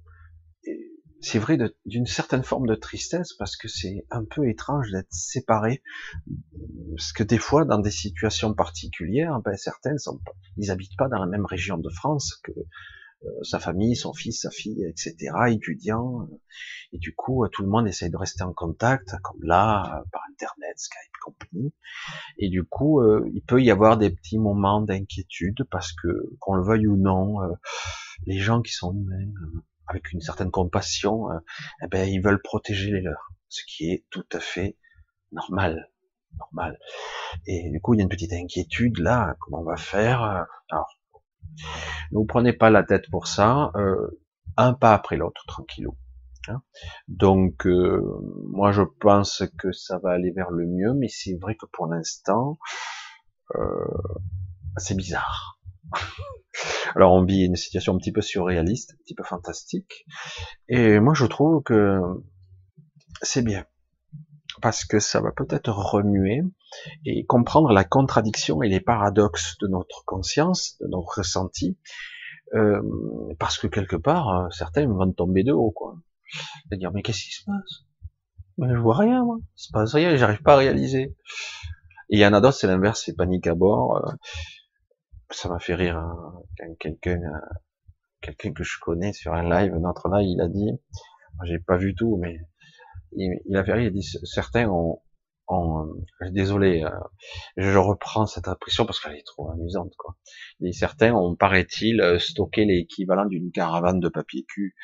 c'est 1.21 1.39
vrai 1.39 1.57
d'une 1.85 2.07
certaine 2.07 2.43
forme 2.43 2.67
de 2.67 2.75
tristesse 2.75 3.33
parce 3.33 3.55
que 3.55 3.67
c'est 3.67 4.05
un 4.09 4.25
peu 4.25 4.49
étrange 4.49 4.91
d'être 4.91 5.11
séparé, 5.11 5.83
parce 6.95 7.13
que 7.13 7.23
des 7.23 7.37
fois, 7.37 7.63
dans 7.65 7.79
des 7.79 7.91
situations 7.91 8.53
particulières, 8.53 9.39
ben, 9.39 9.55
certaines 9.55 9.99
sont, 9.99 10.19
ils 10.57 10.71
habitent 10.71 10.97
pas 10.97 11.07
dans 11.07 11.19
la 11.19 11.27
même 11.27 11.45
région 11.45 11.77
de 11.77 11.89
France 11.89 12.39
que 12.43 12.51
euh, 13.23 13.29
sa 13.43 13.59
famille, 13.59 13.95
son 13.95 14.13
fils, 14.13 14.41
sa 14.41 14.49
fille, 14.49 14.83
etc., 14.83 15.15
étudiant. 15.49 16.27
Et 16.91 16.97
du 16.97 17.13
coup, 17.13 17.43
euh, 17.43 17.49
tout 17.49 17.61
le 17.61 17.69
monde 17.69 17.87
essaye 17.87 18.09
de 18.09 18.17
rester 18.17 18.43
en 18.43 18.51
contact, 18.51 19.13
comme 19.21 19.43
là, 19.43 19.83
euh, 19.83 20.03
par 20.11 20.23
Internet, 20.31 20.79
Skype, 20.79 21.11
compagnie. 21.23 21.71
Et 22.39 22.49
du 22.49 22.63
coup, 22.63 22.99
il 23.31 23.43
peut 23.43 23.61
y 23.61 23.69
avoir 23.69 23.97
des 23.97 24.09
petits 24.09 24.39
moments 24.39 24.81
d'inquiétude 24.81 25.63
parce 25.69 25.93
que, 25.93 26.35
qu'on 26.39 26.55
le 26.55 26.63
veuille 26.63 26.87
ou 26.87 26.97
non, 26.97 27.37
les 28.25 28.39
gens 28.39 28.63
qui 28.63 28.73
sont 28.73 28.91
humains, 28.91 29.31
avec 29.91 30.11
une 30.11 30.21
certaine 30.21 30.51
compassion, 30.51 31.27
eh 31.83 31.87
ben, 31.87 32.07
ils 32.09 32.21
veulent 32.21 32.41
protéger 32.41 32.91
les 32.91 33.01
leurs, 33.01 33.31
ce 33.49 33.61
qui 33.67 33.91
est 33.91 34.05
tout 34.09 34.25
à 34.31 34.39
fait 34.39 34.77
normal, 35.31 35.89
normal. 36.39 36.79
Et 37.45 37.69
du 37.69 37.79
coup, 37.81 37.93
il 37.93 37.97
y 37.97 38.01
a 38.01 38.03
une 38.03 38.09
petite 38.09 38.33
inquiétude 38.33 38.97
là, 38.99 39.35
comment 39.39 39.61
on 39.61 39.65
va 39.65 39.77
faire 39.77 40.21
Alors, 40.69 40.97
ne 42.11 42.17
vous 42.17 42.25
prenez 42.25 42.53
pas 42.53 42.69
la 42.69 42.83
tête 42.83 43.09
pour 43.09 43.27
ça, 43.27 43.71
euh, 43.75 44.21
un 44.57 44.73
pas 44.73 44.93
après 44.93 45.17
l'autre, 45.17 45.43
tranquillou. 45.47 45.97
Hein. 46.47 46.61
Donc, 47.07 47.65
euh, 47.67 48.01
moi 48.49 48.71
je 48.71 48.81
pense 48.99 49.43
que 49.59 49.71
ça 49.71 49.99
va 49.99 50.11
aller 50.11 50.31
vers 50.31 50.49
le 50.49 50.65
mieux, 50.65 50.93
mais 50.93 51.07
c'est 51.07 51.37
vrai 51.39 51.55
que 51.55 51.65
pour 51.71 51.87
l'instant, 51.87 52.57
euh, 53.55 53.85
c'est 54.77 54.95
bizarre. 54.95 55.59
Alors 56.95 57.13
on 57.13 57.23
vit 57.23 57.45
une 57.45 57.55
situation 57.55 57.95
un 57.95 57.97
petit 57.97 58.11
peu 58.11 58.21
surréaliste, 58.21 58.93
un 58.93 59.03
petit 59.03 59.15
peu 59.15 59.23
fantastique, 59.23 60.05
et 60.67 60.99
moi 60.99 61.13
je 61.13 61.25
trouve 61.25 61.63
que 61.63 61.99
c'est 63.21 63.43
bien 63.43 63.65
parce 64.61 64.85
que 64.85 64.99
ça 64.99 65.21
va 65.21 65.31
peut-être 65.31 65.71
remuer 65.71 66.41
et 67.05 67.25
comprendre 67.25 67.71
la 67.71 67.83
contradiction 67.83 68.61
et 68.61 68.69
les 68.69 68.79
paradoxes 68.79 69.57
de 69.59 69.67
notre 69.67 70.05
conscience, 70.05 70.77
de 70.81 70.87
notre 70.87 71.19
ressenti, 71.19 71.77
euh, 72.53 72.81
parce 73.39 73.57
que 73.57 73.67
quelque 73.67 73.95
part, 73.95 74.29
euh, 74.29 74.49
certains 74.51 74.87
vont 74.87 75.11
tomber 75.11 75.43
de 75.43 75.51
haut, 75.51 75.71
quoi. 75.71 75.95
Et 76.71 76.77
dire, 76.77 76.91
mais 76.91 77.01
qu'est-ce 77.01 77.23
qui 77.23 77.31
se 77.31 77.43
passe? 77.45 77.85
Mais 78.57 78.73
je 78.73 78.79
vois 78.79 78.97
rien, 78.97 79.23
moi. 79.23 79.37
Il 79.57 79.63
se 79.63 79.71
passe 79.71 79.93
rien, 79.93 80.15
j'arrive 80.15 80.41
pas 80.41 80.53
à 80.53 80.57
réaliser. 80.57 81.15
Et 82.09 82.17
il 82.17 82.19
y 82.19 82.25
en 82.25 82.33
a 82.33 82.41
d'autres, 82.41 82.57
c'est 82.57 82.67
l'inverse, 82.67 83.03
c'est 83.05 83.15
panique 83.15 83.47
à 83.47 83.55
bord. 83.55 84.05
Euh, 84.05 84.11
ça 85.31 85.49
m'a 85.49 85.59
fait 85.59 85.75
rire 85.75 85.97
hein, 85.97 86.33
quelqu'un, 86.79 87.19
quelqu'un 88.21 88.53
que 88.53 88.63
je 88.63 88.77
connais 88.79 89.13
sur 89.13 89.33
un 89.33 89.49
live, 89.49 89.73
notre 89.75 90.09
live, 90.09 90.27
il 90.27 90.41
a 90.41 90.47
dit, 90.47 90.71
j'ai 91.43 91.59
pas 91.59 91.77
vu 91.77 91.95
tout, 91.95 92.17
mais 92.17 92.39
il, 93.13 93.57
a 93.57 93.63
fait 93.63 93.83
il 93.83 93.87
a 93.87 93.89
dit 93.89 94.03
certains 94.23 94.69
ont, 94.69 95.01
ont 95.47 95.87
désolé, 96.31 96.83
euh, 96.83 96.89
je 97.57 97.77
reprends 97.77 98.25
cette 98.25 98.47
impression 98.47 98.85
parce 98.85 98.99
qu'elle 98.99 99.15
est 99.15 99.25
trop 99.25 99.51
amusante 99.51 99.93
quoi. 99.97 100.15
Et 100.61 100.71
certains 100.71 101.13
ont 101.13 101.35
paraît-il 101.35 101.99
euh, 102.01 102.19
stocké 102.19 102.65
l'équivalent 102.65 103.25
d'une 103.25 103.51
caravane 103.51 103.99
de 103.99 104.09
papier 104.09 104.45
cul. 104.47 104.75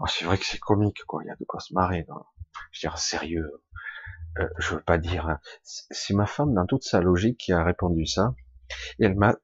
Oh, 0.00 0.06
c'est 0.08 0.24
vrai 0.24 0.38
que 0.38 0.44
c'est 0.44 0.58
comique 0.58 1.04
quoi, 1.06 1.22
il 1.24 1.28
y 1.28 1.30
a 1.30 1.36
de 1.36 1.44
quoi 1.44 1.60
se 1.60 1.72
marrer. 1.74 2.04
Quoi. 2.04 2.26
Je 2.72 2.78
veux 2.78 2.90
dire 2.90 2.98
sérieux. 2.98 3.62
Euh, 4.38 4.48
je 4.58 4.74
veux 4.74 4.80
pas 4.80 4.98
dire. 4.98 5.28
Hein. 5.28 5.38
C'est 5.62 6.14
ma 6.14 6.26
femme 6.26 6.54
dans 6.54 6.66
toute 6.66 6.84
sa 6.84 7.00
logique 7.00 7.38
qui 7.38 7.52
a 7.52 7.62
répondu 7.62 8.06
ça. 8.06 8.34
Et 8.98 9.04
elle 9.04 9.14
m'a, 9.14 9.36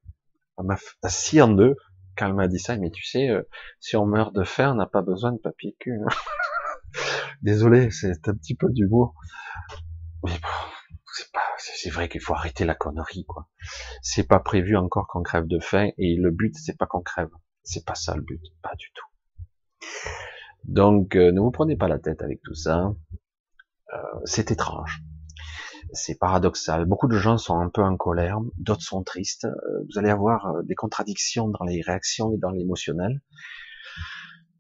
m'a 0.65 0.77
assis 1.03 1.41
en 1.41 1.49
deux 1.49 1.77
quand 2.17 2.27
elle 2.27 2.35
m'a 2.35 2.49
dit 2.49 2.59
ça. 2.59 2.77
Mais 2.77 2.91
tu 2.91 3.05
sais, 3.05 3.29
euh, 3.29 3.43
si 3.81 3.97
on 3.97 4.07
meurt 4.07 4.35
de 4.35 4.45
faim, 4.45 4.73
on 4.73 4.75
n'a 4.75 4.87
pas 4.87 5.03
besoin 5.03 5.33
de 5.33 5.39
papier 5.39 5.77
cul. 5.79 6.01
Hein. 6.05 6.09
Désolé, 7.43 7.91
c'est 7.91 8.29
un 8.29 8.35
petit 8.35 8.57
peu 8.57 8.69
d'humour. 8.71 9.15
Mais 10.25 10.33
c'est 11.15 11.33
pas, 11.33 11.41
c'est 11.59 11.91
vrai 11.91 12.09
qu'il 12.09 12.21
faut 12.21 12.35
arrêter 12.35 12.65
la 12.65 12.75
connerie, 12.75 13.25
quoi. 13.27 13.49
C'est 14.03 14.27
pas 14.27 14.41
prévu 14.41 14.77
encore 14.77 15.07
qu'on 15.07 15.23
crève 15.23 15.47
de 15.47 15.61
faim, 15.61 15.91
et 15.97 16.17
le 16.17 16.31
but, 16.31 16.55
c'est 16.57 16.77
pas 16.77 16.87
qu'on 16.87 17.03
crève. 17.03 17.31
C'est 17.63 17.85
pas 17.85 17.95
ça 17.95 18.15
le 18.15 18.23
but, 18.23 18.41
pas 18.63 18.75
du 18.77 18.91
tout. 18.93 19.07
Donc, 20.65 21.17
euh, 21.17 21.33
ne 21.33 21.41
vous 21.41 21.51
prenez 21.51 21.77
pas 21.77 21.89
la 21.89 21.99
tête 21.99 22.23
avec 22.23 22.43
tout 22.43 22.55
ça. 22.55 22.93
Euh, 23.95 24.21
c'est 24.25 24.51
étrange. 24.51 25.03
C'est 25.93 26.19
paradoxal. 26.19 26.85
Beaucoup 26.85 27.09
de 27.09 27.17
gens 27.17 27.39
sont 27.39 27.59
un 27.59 27.69
peu 27.69 27.83
en 27.83 27.97
colère, 27.97 28.39
d'autres 28.59 28.83
sont 28.83 29.03
tristes. 29.03 29.47
Euh, 29.47 29.85
vous 29.89 29.99
allez 29.99 30.11
avoir 30.11 30.63
des 30.65 30.75
contradictions 30.75 31.49
dans 31.49 31.65
les 31.65 31.81
réactions 31.81 32.33
et 32.33 32.39
dans 32.39 32.51
l'émotionnel. 32.51 33.21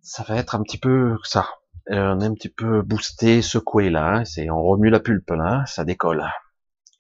Ça 0.02 0.22
va 0.22 0.36
être 0.36 0.54
un 0.54 0.62
petit 0.62 0.78
peu 0.78 1.16
ça. 1.22 1.48
Euh, 1.90 2.14
on 2.14 2.20
est 2.20 2.26
un 2.26 2.34
petit 2.34 2.48
peu 2.50 2.82
boosté, 2.82 3.40
secoué 3.40 3.88
là, 3.88 4.16
hein, 4.16 4.24
c'est 4.24 4.50
on 4.50 4.62
remue 4.62 4.90
la 4.90 5.00
pulpe 5.00 5.30
là, 5.30 5.64
ça 5.66 5.84
décolle. 5.84 6.24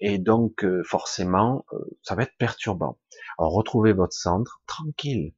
Et 0.00 0.18
donc 0.18 0.64
euh, 0.64 0.82
forcément, 0.84 1.64
euh, 1.72 1.78
ça 2.02 2.14
va 2.14 2.22
être 2.22 2.36
perturbant. 2.38 2.98
Alors 3.38 3.52
retrouvez 3.52 3.92
votre 3.92 4.14
centre 4.14 4.62
tranquille. 4.66 5.34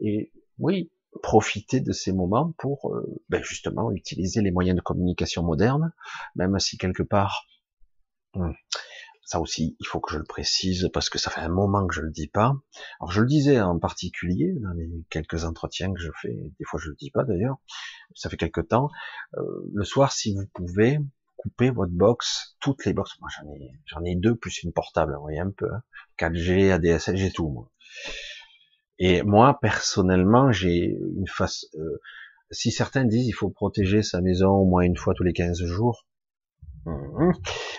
Et 0.00 0.32
oui, 0.58 0.90
profiter 1.22 1.80
de 1.80 1.92
ces 1.92 2.12
moments 2.12 2.52
pour 2.58 2.92
euh, 2.92 3.20
ben 3.28 3.42
justement 3.42 3.90
utiliser 3.92 4.42
les 4.42 4.50
moyens 4.50 4.76
de 4.76 4.82
communication 4.82 5.42
modernes, 5.42 5.92
même 6.34 6.58
si 6.58 6.76
quelque 6.76 7.02
part, 7.02 7.46
ça 9.26 9.40
aussi, 9.40 9.76
il 9.80 9.86
faut 9.86 9.98
que 9.98 10.12
je 10.12 10.18
le 10.18 10.24
précise 10.24 10.88
parce 10.92 11.10
que 11.10 11.18
ça 11.18 11.30
fait 11.30 11.40
un 11.40 11.48
moment 11.48 11.84
que 11.86 11.94
je 11.94 12.00
le 12.00 12.12
dis 12.12 12.28
pas. 12.28 12.54
Alors 13.00 13.10
je 13.10 13.20
le 13.20 13.26
disais 13.26 13.60
en 13.60 13.78
particulier 13.78 14.54
dans 14.60 14.72
les 14.72 14.88
quelques 15.10 15.44
entretiens 15.44 15.92
que 15.92 16.00
je 16.00 16.10
fais, 16.22 16.32
des 16.32 16.64
fois 16.64 16.78
je 16.80 16.90
le 16.90 16.94
dis 16.94 17.10
pas 17.10 17.24
d'ailleurs, 17.24 17.56
ça 18.14 18.30
fait 18.30 18.36
quelque 18.36 18.60
temps. 18.60 18.88
Euh, 19.36 19.42
le 19.74 19.84
soir, 19.84 20.12
si 20.12 20.32
vous 20.32 20.46
pouvez, 20.54 21.00
couper 21.36 21.70
votre 21.70 21.92
box, 21.92 22.56
toutes 22.60 22.84
les 22.84 22.92
boxes. 22.92 23.18
Moi 23.20 23.28
j'en 23.36 23.50
ai, 23.50 23.72
j'en 23.86 24.04
ai 24.04 24.14
deux 24.14 24.36
plus 24.36 24.62
une 24.62 24.72
portable, 24.72 25.14
vous 25.16 25.22
voyez 25.22 25.40
un 25.40 25.50
peu. 25.50 25.68
4G, 26.18 26.70
ADSL, 26.70 27.16
j'ai 27.16 27.32
tout 27.32 27.48
moi. 27.48 27.70
Et 28.98 29.22
moi, 29.22 29.58
personnellement, 29.60 30.52
j'ai 30.52 30.96
une 31.16 31.26
face. 31.26 31.66
Euh, 31.74 32.00
si 32.50 32.70
certains 32.70 33.04
disent 33.04 33.26
il 33.26 33.32
faut 33.32 33.50
protéger 33.50 34.02
sa 34.02 34.20
maison 34.20 34.50
au 34.50 34.64
moins 34.64 34.82
une 34.82 34.96
fois 34.96 35.14
tous 35.14 35.24
les 35.24 35.32
15 35.32 35.64
jours, 35.64 36.06
mhm. 36.86 37.32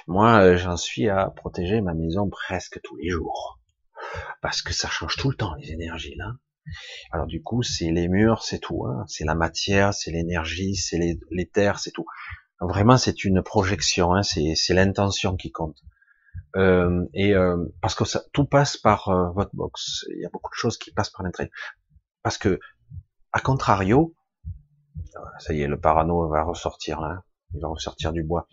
moi, 0.07 0.41
euh, 0.41 0.57
j'en 0.57 0.77
suis 0.77 1.09
à 1.09 1.29
protéger 1.29 1.81
ma 1.81 1.93
maison 1.93 2.29
presque 2.29 2.79
tous 2.83 2.95
les 2.97 3.09
jours, 3.09 3.59
parce 4.41 4.61
que 4.61 4.73
ça 4.73 4.89
change 4.89 5.15
tout 5.17 5.29
le 5.29 5.35
temps 5.35 5.55
les 5.55 5.71
énergies 5.71 6.15
là. 6.15 6.33
Alors 7.11 7.27
du 7.27 7.41
coup, 7.41 7.63
c'est 7.63 7.91
les 7.91 8.07
murs, 8.07 8.43
c'est 8.43 8.59
tout, 8.59 8.85
hein. 8.85 9.05
c'est 9.07 9.25
la 9.25 9.35
matière, 9.35 9.93
c'est 9.93 10.11
l'énergie, 10.11 10.75
c'est 10.75 10.97
les, 10.97 11.47
terres, 11.47 11.79
c'est 11.79 11.91
tout. 11.91 12.05
Vraiment, 12.59 12.97
c'est 12.97 13.23
une 13.23 13.41
projection, 13.41 14.13
hein. 14.13 14.23
c'est 14.23 14.73
l'intention 14.73 15.35
qui 15.37 15.51
compte. 15.51 15.77
Euh, 16.55 17.05
et 17.13 17.33
euh, 17.33 17.65
parce 17.81 17.95
que 17.95 18.05
ça, 18.05 18.23
tout 18.33 18.45
passe 18.45 18.77
par 18.77 19.09
euh, 19.09 19.29
votre 19.31 19.55
box. 19.55 20.05
Il 20.15 20.21
y 20.21 20.25
a 20.25 20.29
beaucoup 20.29 20.51
de 20.51 20.57
choses 20.57 20.77
qui 20.77 20.91
passent 20.91 21.09
par 21.09 21.23
l'entrée. 21.23 21.51
Parce 22.23 22.37
que, 22.37 22.59
à 23.31 23.39
contrario, 23.39 24.15
ça 25.39 25.53
y 25.53 25.61
est, 25.61 25.67
le 25.67 25.79
parano 25.79 26.27
va 26.29 26.43
ressortir 26.43 26.99
là, 27.01 27.23
il 27.53 27.61
va 27.61 27.69
ressortir 27.69 28.13
du 28.13 28.23
bois. 28.23 28.47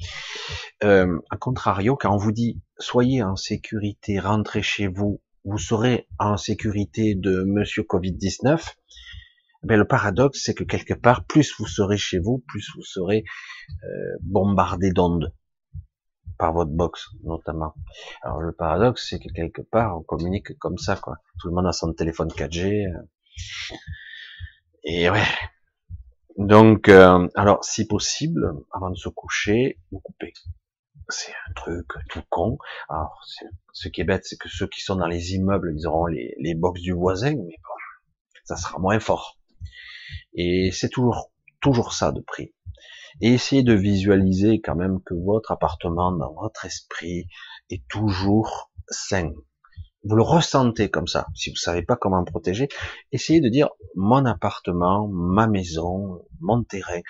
Euh, 0.82 1.18
à 1.30 1.36
contrario, 1.36 1.96
quand 1.96 2.14
on 2.14 2.18
vous 2.18 2.32
dit 2.32 2.60
soyez 2.78 3.22
en 3.22 3.36
sécurité, 3.36 4.18
rentrez 4.18 4.62
chez 4.62 4.86
vous, 4.86 5.20
vous 5.44 5.58
serez 5.58 6.08
en 6.18 6.36
sécurité 6.36 7.14
de 7.14 7.42
Monsieur 7.42 7.82
Covid 7.82 8.12
19. 8.12 8.76
Ben, 9.62 9.78
le 9.78 9.86
paradoxe, 9.86 10.42
c'est 10.44 10.54
que 10.54 10.64
quelque 10.64 10.94
part, 10.94 11.24
plus 11.24 11.54
vous 11.58 11.66
serez 11.66 11.96
chez 11.96 12.18
vous, 12.18 12.44
plus 12.46 12.66
vous 12.74 12.82
serez 12.82 13.24
euh, 13.84 14.16
bombardé 14.20 14.90
d'ondes 14.92 15.32
par 16.38 16.52
votre 16.52 16.70
box 16.70 17.10
notamment. 17.22 17.74
Alors 18.22 18.40
le 18.40 18.52
paradoxe, 18.52 19.06
c'est 19.08 19.18
que 19.18 19.32
quelque 19.32 19.62
part, 19.62 19.98
on 19.98 20.02
communique 20.02 20.58
comme 20.58 20.78
ça, 20.78 20.96
quoi. 20.96 21.18
Tout 21.40 21.48
le 21.48 21.54
monde 21.54 21.66
a 21.66 21.72
son 21.72 21.92
téléphone 21.92 22.28
4G. 22.28 22.86
Euh. 22.86 23.76
Et 24.84 25.08
ouais. 25.08 25.24
Donc, 26.36 26.88
euh, 26.88 27.28
alors 27.34 27.64
si 27.64 27.86
possible, 27.86 28.54
avant 28.72 28.90
de 28.90 28.96
se 28.96 29.08
coucher, 29.08 29.78
vous 29.90 30.00
coupez. 30.00 30.32
C'est 31.08 31.32
un 31.48 31.52
truc 31.54 31.86
tout 32.08 32.22
con. 32.30 32.58
Alors, 32.88 33.20
ce 33.72 33.88
qui 33.88 34.00
est 34.00 34.04
bête, 34.04 34.24
c'est 34.24 34.38
que 34.38 34.48
ceux 34.48 34.66
qui 34.66 34.80
sont 34.80 34.96
dans 34.96 35.06
les 35.06 35.34
immeubles, 35.34 35.74
ils 35.76 35.86
auront 35.86 36.06
les, 36.06 36.34
les 36.38 36.54
box 36.54 36.80
du 36.80 36.92
voisin, 36.92 37.32
mais 37.32 37.56
bon, 37.62 37.74
ça 38.44 38.56
sera 38.56 38.78
moins 38.78 38.98
fort. 39.00 39.38
Et 40.34 40.70
c'est 40.72 40.88
toujours, 40.88 41.30
toujours 41.60 41.92
ça 41.92 42.10
de 42.10 42.20
prix 42.20 42.54
et 43.20 43.34
essayez 43.34 43.62
de 43.62 43.74
visualiser 43.74 44.60
quand 44.60 44.74
même 44.74 45.00
que 45.02 45.14
votre 45.14 45.52
appartement 45.52 46.12
dans 46.12 46.32
votre 46.32 46.64
esprit 46.64 47.26
est 47.70 47.86
toujours 47.88 48.70
sain. 48.88 49.32
Vous 50.04 50.16
le 50.16 50.22
ressentez 50.22 50.90
comme 50.90 51.06
ça. 51.06 51.26
Si 51.34 51.50
vous 51.50 51.56
savez 51.56 51.82
pas 51.82 51.96
comment 51.96 52.22
protéger, 52.24 52.68
essayez 53.10 53.40
de 53.40 53.48
dire 53.48 53.70
mon 53.94 54.26
appartement, 54.26 55.08
ma 55.08 55.46
maison, 55.46 56.22
mon 56.40 56.62
terrain 56.62 57.00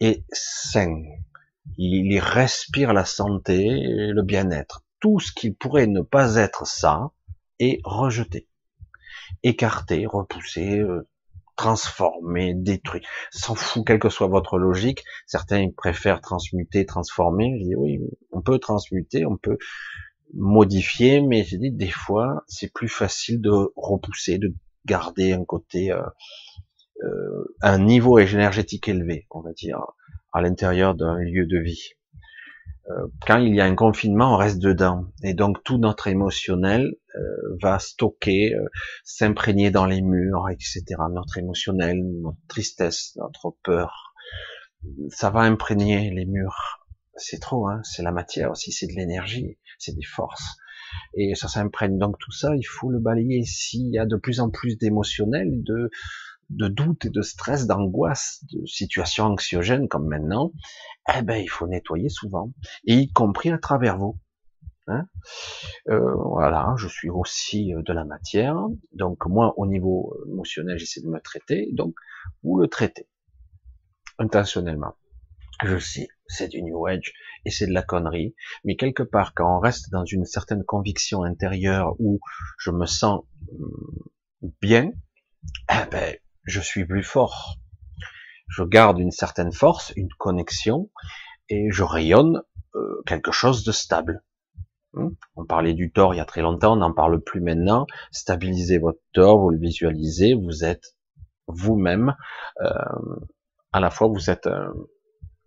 est 0.00 0.24
sain. 0.32 1.02
Il, 1.76 2.18
respire 2.18 2.92
la 2.92 3.04
santé 3.04 3.66
et 3.66 4.12
le 4.12 4.22
bien-être. 4.22 4.82
Tout 4.98 5.20
ce 5.20 5.32
qui 5.32 5.50
pourrait 5.50 5.86
ne 5.86 6.00
pas 6.00 6.36
être 6.36 6.66
ça 6.66 7.10
est 7.58 7.80
rejeté, 7.84 8.48
écarté, 9.42 10.06
repoussé, 10.06 10.78
euh, 10.78 11.06
transformer, 11.56 12.54
détruire. 12.54 13.06
S'en 13.30 13.54
fout, 13.54 13.86
quelle 13.86 13.98
que 13.98 14.08
soit 14.08 14.26
votre 14.26 14.58
logique. 14.58 15.04
Certains 15.26 15.68
préfèrent 15.76 16.20
transmuter, 16.20 16.86
transformer. 16.86 17.58
Je 17.60 17.64
dis 17.64 17.74
oui, 17.76 18.00
on 18.32 18.40
peut 18.40 18.58
transmuter, 18.58 19.26
on 19.26 19.36
peut 19.36 19.58
modifier, 20.34 21.20
mais 21.20 21.44
j'ai 21.44 21.58
dit 21.58 21.70
des 21.70 21.90
fois, 21.90 22.44
c'est 22.48 22.72
plus 22.72 22.88
facile 22.88 23.40
de 23.40 23.50
repousser, 23.76 24.38
de 24.38 24.54
garder 24.86 25.32
un 25.32 25.44
côté, 25.44 25.92
euh, 25.92 26.02
euh, 27.04 27.44
un 27.62 27.78
niveau 27.78 28.18
énergétique 28.18 28.88
élevé, 28.88 29.26
on 29.30 29.40
va 29.40 29.52
dire, 29.52 29.80
à 30.32 30.40
l'intérieur 30.40 30.94
d'un 30.94 31.18
lieu 31.18 31.46
de 31.46 31.58
vie. 31.58 31.94
Euh, 32.90 33.06
quand 33.26 33.38
il 33.38 33.54
y 33.54 33.60
a 33.60 33.64
un 33.64 33.76
confinement, 33.76 34.34
on 34.34 34.36
reste 34.36 34.58
dedans. 34.58 35.06
Et 35.22 35.34
donc 35.34 35.62
tout 35.62 35.78
notre 35.78 36.08
émotionnel 36.08 36.92
euh, 37.14 37.56
va 37.62 37.78
stocker, 37.78 38.54
euh, 38.54 38.66
s'imprégner 39.04 39.70
dans 39.70 39.86
les 39.86 40.02
murs, 40.02 40.48
etc. 40.50 40.82
Notre 41.10 41.38
émotionnel, 41.38 42.02
notre 42.20 42.38
tristesse, 42.48 43.16
notre 43.16 43.54
peur, 43.62 44.14
ça 45.10 45.30
va 45.30 45.40
imprégner 45.40 46.10
les 46.10 46.26
murs. 46.26 46.81
C'est 47.16 47.40
trop, 47.40 47.68
hein 47.68 47.80
c'est 47.84 48.02
la 48.02 48.12
matière 48.12 48.50
aussi, 48.50 48.72
c'est 48.72 48.86
de 48.86 48.94
l'énergie, 48.94 49.58
c'est 49.78 49.94
des 49.94 50.04
forces. 50.04 50.56
Et 51.14 51.34
ça 51.34 51.48
s'imprègne. 51.48 51.98
Donc 51.98 52.18
tout 52.18 52.32
ça, 52.32 52.54
il 52.56 52.64
faut 52.64 52.90
le 52.90 52.98
balayer. 52.98 53.44
S'il 53.44 53.88
y 53.88 53.98
a 53.98 54.06
de 54.06 54.16
plus 54.16 54.40
en 54.40 54.50
plus 54.50 54.76
d'émotionnel, 54.76 55.62
de 55.62 55.90
de 56.50 56.68
doute 56.68 57.06
et 57.06 57.10
de 57.10 57.22
stress, 57.22 57.66
d'angoisse, 57.66 58.44
de 58.52 58.64
situations 58.66 59.24
anxiogènes 59.24 59.88
comme 59.88 60.06
maintenant, 60.06 60.52
eh 61.16 61.22
ben 61.22 61.36
il 61.36 61.48
faut 61.48 61.66
nettoyer 61.66 62.08
souvent, 62.08 62.52
et 62.84 62.94
y 62.94 63.12
compris 63.12 63.50
à 63.50 63.58
travers 63.58 63.98
vous. 63.98 64.18
Hein 64.88 65.06
euh, 65.88 66.14
voilà, 66.16 66.74
je 66.76 66.88
suis 66.88 67.08
aussi 67.08 67.72
euh, 67.72 67.82
de 67.82 67.92
la 67.92 68.04
matière, 68.04 68.56
donc 68.92 69.26
moi 69.26 69.54
au 69.56 69.66
niveau 69.66 70.16
émotionnel 70.26 70.76
j'essaie 70.76 71.00
de 71.00 71.08
me 71.08 71.20
traiter, 71.20 71.68
donc 71.72 71.94
vous 72.42 72.58
le 72.58 72.66
traitez 72.66 73.06
intentionnellement. 74.18 74.94
Je 75.62 75.78
sais, 75.78 76.08
c'est 76.26 76.48
du 76.48 76.62
New 76.62 76.86
Age 76.86 77.12
et 77.44 77.50
c'est 77.50 77.66
de 77.66 77.72
la 77.72 77.82
connerie, 77.82 78.34
mais 78.64 78.76
quelque 78.76 79.02
part 79.02 79.34
quand 79.34 79.56
on 79.56 79.60
reste 79.60 79.90
dans 79.90 80.04
une 80.04 80.24
certaine 80.24 80.64
conviction 80.64 81.22
intérieure 81.22 81.94
où 81.98 82.20
je 82.58 82.70
me 82.70 82.86
sens 82.86 83.24
hum, 83.50 84.52
bien, 84.60 84.90
eh 85.70 85.90
ben 85.90 86.16
je 86.44 86.60
suis 86.60 86.84
plus 86.84 87.04
fort. 87.04 87.56
Je 88.48 88.64
garde 88.64 88.98
une 88.98 89.12
certaine 89.12 89.52
force, 89.52 89.92
une 89.96 90.12
connexion, 90.18 90.90
et 91.48 91.70
je 91.70 91.82
rayonne 91.82 92.42
euh, 92.74 93.02
quelque 93.06 93.32
chose 93.32 93.64
de 93.64 93.72
stable. 93.72 94.22
Hmm? 94.94 95.10
On 95.36 95.46
parlait 95.46 95.74
du 95.74 95.90
tort 95.90 96.14
il 96.14 96.18
y 96.18 96.20
a 96.20 96.24
très 96.24 96.42
longtemps, 96.42 96.74
on 96.74 96.76
n'en 96.76 96.92
parle 96.92 97.20
plus 97.22 97.40
maintenant. 97.40 97.86
Stabilisez 98.10 98.78
votre 98.78 99.00
tort, 99.12 99.40
vous 99.40 99.50
le 99.50 99.58
visualisez, 99.58 100.34
vous 100.34 100.64
êtes 100.64 100.96
vous-même. 101.46 102.14
Euh, 102.60 102.68
à 103.72 103.80
la 103.80 103.90
fois, 103.90 104.08
vous 104.08 104.28
êtes 104.28 104.46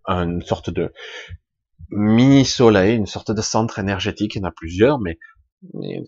une 0.06 0.42
sorte 0.42 0.70
de 0.70 0.92
mini 1.90 2.44
soleil, 2.44 2.96
une 2.96 3.06
sorte 3.06 3.30
de 3.30 3.42
centre 3.42 3.78
énergétique. 3.78 4.34
Il 4.34 4.38
y 4.38 4.44
en 4.44 4.48
a 4.48 4.52
plusieurs, 4.52 4.98
mais, 4.98 5.18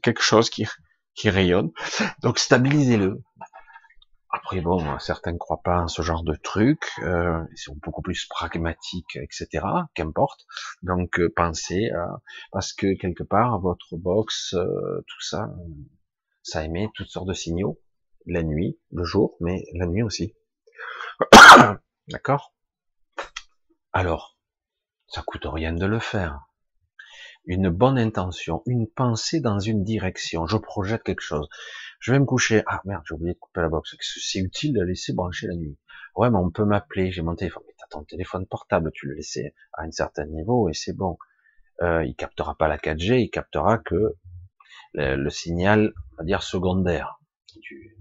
quelque 0.03 0.23
chose 0.23 0.51
qui, 0.51 0.67
qui 1.15 1.31
rayonne. 1.31 1.71
Donc 2.23 2.39
stabilisez-le. 2.39 3.23
Après 4.31 4.61
bon, 4.61 4.99
certains 4.99 5.33
ne 5.33 5.39
croient 5.39 5.63
pas 5.65 5.81
en 5.81 5.89
ce 5.89 6.03
genre 6.03 6.23
de 6.23 6.35
truc, 6.35 6.91
euh, 7.03 7.43
ils 7.51 7.59
sont 7.59 7.75
beaucoup 7.83 8.03
plus 8.03 8.27
pragmatiques, 8.27 9.17
etc. 9.17 9.65
Qu'importe. 9.95 10.47
Donc 10.83 11.19
euh, 11.19 11.33
pensez, 11.35 11.91
parce 12.53 12.75
que 12.75 12.95
quelque 12.99 13.23
part 13.23 13.59
votre 13.61 13.97
box, 13.97 14.53
euh, 14.53 15.03
tout 15.07 15.21
ça, 15.23 15.49
ça 16.43 16.63
émet 16.63 16.89
toutes 16.95 17.09
sortes 17.09 17.29
de 17.29 17.33
signaux, 17.33 17.81
la 18.27 18.43
nuit, 18.43 18.79
le 18.93 19.05
jour, 19.05 19.37
mais 19.41 19.65
la 19.73 19.87
nuit 19.87 20.03
aussi. 20.03 20.35
D'accord? 22.09 22.55
Alors, 23.99 24.39
ça 25.09 25.23
coûte 25.23 25.47
rien 25.47 25.73
de 25.73 25.85
le 25.85 25.99
faire. 25.99 26.47
Une 27.47 27.69
bonne 27.69 27.99
intention, 27.99 28.63
une 28.67 28.87
pensée 28.87 29.41
dans 29.41 29.59
une 29.59 29.83
direction. 29.83 30.47
Je 30.47 30.57
projette 30.57 31.03
quelque 31.03 31.21
chose 31.21 31.49
je 31.99 32.13
vais 32.13 32.19
me 32.19 32.25
coucher. 32.25 32.63
Ah 32.67 32.81
merde, 32.85 33.03
j'ai 33.09 33.15
oublié 33.15 33.35
de 33.35 33.39
couper 33.39 33.61
la 33.61 33.69
box. 33.69 33.97
C'est 34.01 34.39
utile 34.39 34.73
de 34.73 34.83
laisser 34.83 35.13
brancher 35.13 35.49
la 35.49 35.55
nuit. 35.55 35.77
Ouais, 36.15 36.31
mais 36.31 36.39
on 36.39 36.51
peut 36.51 36.65
m'appeler. 36.65 37.11
J'ai 37.11 37.23
mon 37.23 37.35
téléphone. 37.35 37.63
Mais 37.67 37.75
t'as 37.77 37.87
ton 37.91 38.05
téléphone 38.05 38.47
portable. 38.47 38.93
Tu 38.95 39.07
le 39.07 39.15
laissais 39.15 39.55
à 39.73 39.83
un 39.83 39.91
certain 39.91 40.27
niveau 40.27 40.69
et 40.69 40.75
c'est 40.75 40.93
bon. 40.93 41.19
Euh, 41.83 42.05
il 42.05 42.15
captera 42.15 42.57
pas 42.57 42.69
la 42.69 42.79
4G. 42.79 43.21
Il 43.21 43.31
captera 43.31 43.79
que 43.79 44.15
le, 44.95 45.31
signal, 45.31 45.93
on 46.13 46.17
va 46.19 46.25
dire 46.25 46.43
secondaire 46.43 47.21
du 47.57 47.97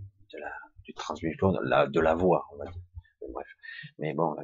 de 0.87 0.93
transmission 0.93 1.51
de 1.51 1.99
la, 1.99 2.15
voix, 2.15 2.45
on 2.53 2.57
va 2.57 2.65
dire. 2.65 2.81
Bref. 3.33 3.47
Mais 3.99 4.13
bon. 4.13 4.35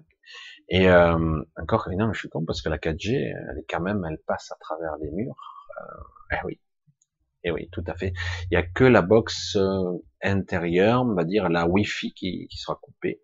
Et 0.69 0.89
euh, 0.89 1.41
encore, 1.58 1.89
non, 1.91 2.13
je 2.13 2.19
suis 2.19 2.30
con 2.30 2.45
parce 2.45 2.62
que 2.62 2.69
la 2.69 2.78
4G, 2.78 3.13
elle 3.13 3.60
est 3.60 3.65
quand 3.69 3.82
même, 3.82 4.06
elle 4.10 4.19
passe 4.26 4.52
à 4.52 4.56
travers 4.60 4.97
les 4.97 5.12
murs. 5.12 5.36
Euh, 5.82 6.04
eh 6.32 6.45
oui. 6.45 6.60
Et 7.43 7.52
oui, 7.52 7.69
tout 7.71 7.84
à 7.88 7.95
fait. 7.95 8.13
Il 8.49 8.56
y 8.56 8.58
a 8.58 8.63
que 8.63 8.86
la 8.86 9.02
box 9.02 9.58
euh, 9.58 9.97
intérieure, 10.21 11.02
on 11.02 11.13
va 11.13 11.26
dire 11.26 11.49
la 11.49 11.67
Wi-Fi 11.67 12.13
qui, 12.13 12.47
qui 12.47 12.58
sera 12.58 12.76
coupée. 12.82 13.21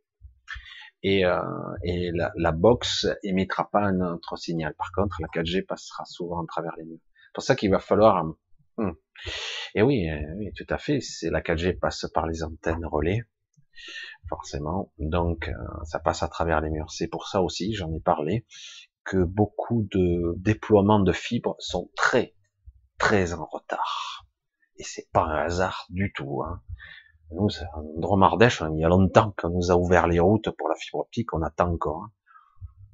Et, 1.01 1.25
euh, 1.25 1.41
et 1.83 2.11
la, 2.11 2.33
la, 2.35 2.51
box 2.51 3.07
émettra 3.23 3.69
pas 3.71 3.81
un 3.81 4.01
autre 4.01 4.35
signal. 4.35 4.73
Par 4.77 4.91
contre, 4.91 5.21
la 5.21 5.27
4G 5.27 5.65
passera 5.65 6.03
souvent 6.03 6.43
à 6.43 6.45
travers 6.45 6.75
les 6.77 6.83
murs. 6.83 6.99
C'est 6.99 7.33
pour 7.33 7.43
ça 7.43 7.55
qu'il 7.55 7.71
va 7.71 7.79
falloir. 7.79 8.25
Hmm. 8.75 8.91
Et 9.75 9.81
oui, 9.81 10.09
euh, 10.09 10.19
oui, 10.35 10.51
tout 10.53 10.65
à 10.69 10.77
fait. 10.77 10.99
C'est 10.99 11.29
la 11.29 11.41
4G 11.41 11.79
passe 11.79 12.05
par 12.13 12.27
les 12.27 12.43
antennes 12.43 12.85
relais, 12.85 13.23
forcément. 14.27 14.91
Donc, 14.97 15.49
euh, 15.49 15.53
ça 15.83 15.99
passe 15.99 16.23
à 16.23 16.27
travers 16.27 16.61
les 16.61 16.69
murs. 16.69 16.91
C'est 16.91 17.07
pour 17.07 17.27
ça 17.27 17.41
aussi, 17.41 17.73
j'en 17.73 17.93
ai 17.93 17.99
parlé, 17.99 18.45
que 19.03 19.23
beaucoup 19.23 19.87
de 19.91 20.35
déploiements 20.37 20.99
de 20.99 21.11
fibres 21.11 21.55
sont 21.59 21.89
très, 21.95 22.35
très 22.97 23.33
en 23.33 23.45
retard. 23.45 24.25
Et 24.77 24.83
c'est 24.83 25.09
pas 25.11 25.23
un 25.23 25.45
hasard 25.45 25.85
du 25.89 26.13
tout. 26.13 26.43
Hein. 26.43 26.61
Nous, 27.31 27.47
en 27.73 27.83
Dromardèche, 27.97 28.63
il 28.71 28.79
y 28.79 28.85
a 28.85 28.89
longtemps 28.89 29.33
qu'on 29.37 29.49
nous 29.49 29.71
a 29.71 29.75
ouvert 29.75 30.07
les 30.07 30.19
routes 30.19 30.49
pour 30.51 30.69
la 30.69 30.75
fibre 30.75 30.99
optique, 30.99 31.33
on 31.33 31.41
attend 31.41 31.71
encore. 31.71 32.03
Hein. 32.03 32.11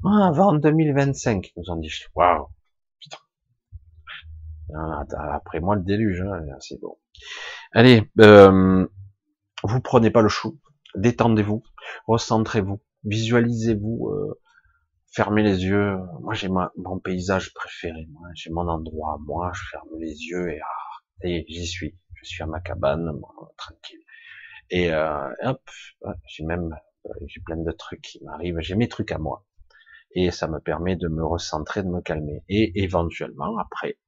Ah, 0.04 0.28
avant 0.28 0.54
2025, 0.54 1.48
ils 1.48 1.54
nous 1.58 1.72
ont 1.72 1.78
dit, 1.78 1.92
waouh, 2.16 2.48
putain. 3.00 3.18
Ah, 4.76 5.04
après 5.34 5.60
moi, 5.60 5.76
le 5.76 5.84
déluge, 5.84 6.22
hein, 6.22 6.42
c'est 6.60 6.80
bon. 6.82 6.98
Allez, 7.72 8.10
euh, 8.20 8.86
vous 9.64 9.82
prenez 9.82 10.12
pas 10.12 10.22
le 10.22 10.28
chou, 10.28 10.60
détendez-vous, 10.96 11.64
recentrez-vous, 12.08 12.82
visualisez-vous, 13.04 14.10
euh, 14.10 14.40
fermez 15.14 15.44
les 15.44 15.64
yeux. 15.66 15.98
Moi, 16.22 16.34
j'ai 16.34 16.50
mon 16.50 17.00
paysage 17.00 17.54
préféré, 17.54 18.08
j'ai 18.36 18.52
mon 18.52 18.68
endroit, 18.68 19.18
moi, 19.26 19.52
je 19.54 19.62
ferme 19.72 20.00
les 20.00 20.14
yeux 20.24 20.50
et 20.52 20.60
ah, 20.62 21.44
j'y 21.48 21.68
suis. 21.68 21.98
Je 22.16 22.30
suis 22.30 22.44
à 22.44 22.48
ma 22.48 22.60
cabane, 22.60 23.12
tranquille. 23.58 24.00
Et 24.72 24.92
euh, 24.92 25.30
hop, 25.44 25.62
j'ai 26.28 26.44
même 26.44 26.76
euh, 27.06 27.10
j'ai 27.28 27.42
plein 27.42 27.58
de 27.58 27.72
trucs 27.72 28.02
qui 28.02 28.24
m'arrivent, 28.24 28.60
j'ai 28.60 28.76
mes 28.76 28.88
trucs 28.88 29.12
à 29.12 29.18
moi. 29.18 29.46
Et 30.12 30.32
ça 30.32 30.48
me 30.48 30.60
permet 30.60 30.96
de 30.96 31.08
me 31.08 31.26
recentrer, 31.26 31.84
de 31.84 31.90
me 31.90 32.02
calmer. 32.02 32.44
Et 32.50 32.82
éventuellement, 32.82 33.58
après, 33.58 34.00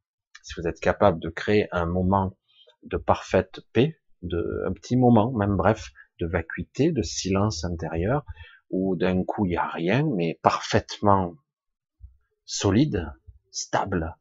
si 0.41 0.53
vous 0.57 0.67
êtes 0.67 0.79
capable 0.79 1.19
de 1.19 1.29
créer 1.29 1.67
un 1.71 1.85
moment 1.85 2.37
de 2.83 2.97
parfaite 2.97 3.59
paix, 3.73 3.99
de 4.21 4.63
un 4.65 4.73
petit 4.73 4.95
moment, 4.95 5.31
même 5.33 5.57
bref, 5.57 5.91
de 6.19 6.27
vacuité, 6.27 6.91
de 6.91 7.01
silence 7.01 7.63
intérieur, 7.63 8.25
où 8.69 8.95
d'un 8.95 9.23
coup 9.23 9.45
il 9.45 9.49
n'y 9.49 9.57
a 9.57 9.67
rien, 9.67 10.05
mais 10.15 10.39
parfaitement 10.41 11.35
solide, 12.45 13.11
stable, 13.51 14.15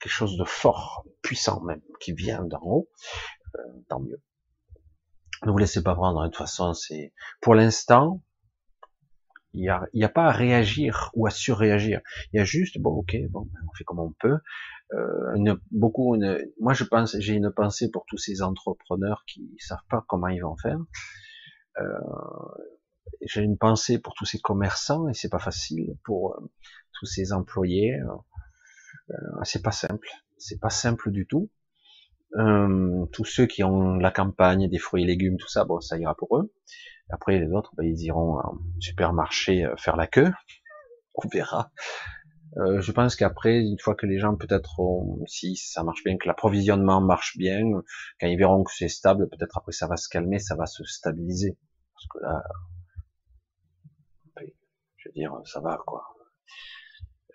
quelque 0.00 0.12
chose 0.12 0.36
de 0.36 0.44
fort, 0.44 1.04
puissant 1.22 1.60
même, 1.62 1.82
qui 2.00 2.12
vient 2.12 2.44
d'en 2.44 2.62
haut, 2.62 2.88
euh, 3.56 3.60
tant 3.88 4.00
mieux. 4.00 4.20
Ne 5.44 5.52
vous 5.52 5.58
laissez 5.58 5.82
pas 5.82 5.94
prendre. 5.94 6.22
De 6.22 6.28
toute 6.28 6.36
façon, 6.36 6.74
c'est 6.74 7.12
pour 7.40 7.54
l'instant, 7.54 8.22
il 9.54 9.62
n'y 9.62 9.68
a, 9.68 9.88
a, 10.02 10.08
pas 10.08 10.26
à 10.26 10.32
réagir 10.32 11.10
ou 11.14 11.26
à 11.26 11.30
surréagir. 11.30 12.00
Il 12.32 12.38
y 12.38 12.40
a 12.40 12.44
juste, 12.44 12.78
bon, 12.78 12.90
ok, 12.90 13.16
bon, 13.30 13.42
ben, 13.42 13.60
on 13.68 13.74
fait 13.74 13.84
comme 13.84 14.00
on 14.00 14.12
peut. 14.12 14.38
Euh, 14.94 15.56
beaucoup, 15.70 16.16
moi, 16.60 16.74
je 16.74 16.84
pense, 16.84 17.16
j'ai 17.18 17.34
une 17.34 17.52
pensée 17.52 17.90
pour 17.90 18.04
tous 18.06 18.18
ces 18.18 18.42
entrepreneurs 18.42 19.24
qui 19.26 19.56
savent 19.58 19.84
pas 19.88 20.04
comment 20.08 20.28
ils 20.28 20.42
vont 20.42 20.56
faire. 20.56 20.78
Euh, 21.80 22.64
j'ai 23.22 23.42
une 23.42 23.58
pensée 23.58 23.98
pour 23.98 24.14
tous 24.14 24.24
ces 24.24 24.38
commerçants 24.38 25.08
et 25.08 25.14
c'est 25.14 25.28
pas 25.28 25.38
facile 25.38 25.96
pour 26.04 26.34
euh, 26.34 26.50
tous 26.92 27.06
ces 27.06 27.32
employés. 27.32 27.98
Euh, 29.10 29.14
c'est 29.44 29.62
pas 29.62 29.72
simple. 29.72 30.08
C'est 30.36 30.60
pas 30.60 30.70
simple 30.70 31.10
du 31.10 31.26
tout. 31.26 31.50
Tous 33.12 33.24
ceux 33.24 33.46
qui 33.46 33.64
ont 33.64 33.94
la 33.96 34.10
campagne, 34.10 34.68
des 34.68 34.78
fruits 34.78 35.02
et 35.02 35.06
légumes, 35.06 35.38
tout 35.38 35.48
ça, 35.48 35.64
bon, 35.64 35.80
ça 35.80 35.98
ira 35.98 36.14
pour 36.14 36.36
eux. 36.36 36.52
Après, 37.08 37.38
les 37.38 37.50
autres, 37.52 37.72
ben, 37.76 37.84
ils 37.84 38.04
iront 38.04 38.38
au 38.38 38.60
supermarché 38.80 39.66
faire 39.78 39.96
la 39.96 40.06
queue. 40.06 40.30
On 41.14 41.26
verra. 41.28 41.72
Je 42.56 42.92
pense 42.92 43.16
qu'après, 43.16 43.60
une 43.60 43.78
fois 43.78 43.94
que 43.94 44.04
les 44.04 44.18
gens 44.18 44.36
peut-être, 44.36 44.80
si 45.26 45.56
ça 45.56 45.82
marche 45.82 46.04
bien, 46.04 46.18
que 46.18 46.28
l'approvisionnement 46.28 47.00
marche 47.00 47.36
bien, 47.38 47.62
quand 48.20 48.26
ils 48.26 48.38
verront 48.38 48.62
que 48.62 48.72
c'est 48.72 48.88
stable, 48.88 49.28
peut-être 49.30 49.56
après 49.56 49.72
ça 49.72 49.86
va 49.86 49.96
se 49.96 50.08
calmer, 50.08 50.38
ça 50.38 50.54
va 50.54 50.66
se 50.66 50.84
stabiliser. 50.84 51.56
Parce 51.98 52.06
que 52.10 52.18
là, 52.24 52.44
je 54.96 55.08
veux 55.08 55.12
dire, 55.12 55.32
ça 55.44 55.60
va 55.60 55.80
quoi. 55.84 56.04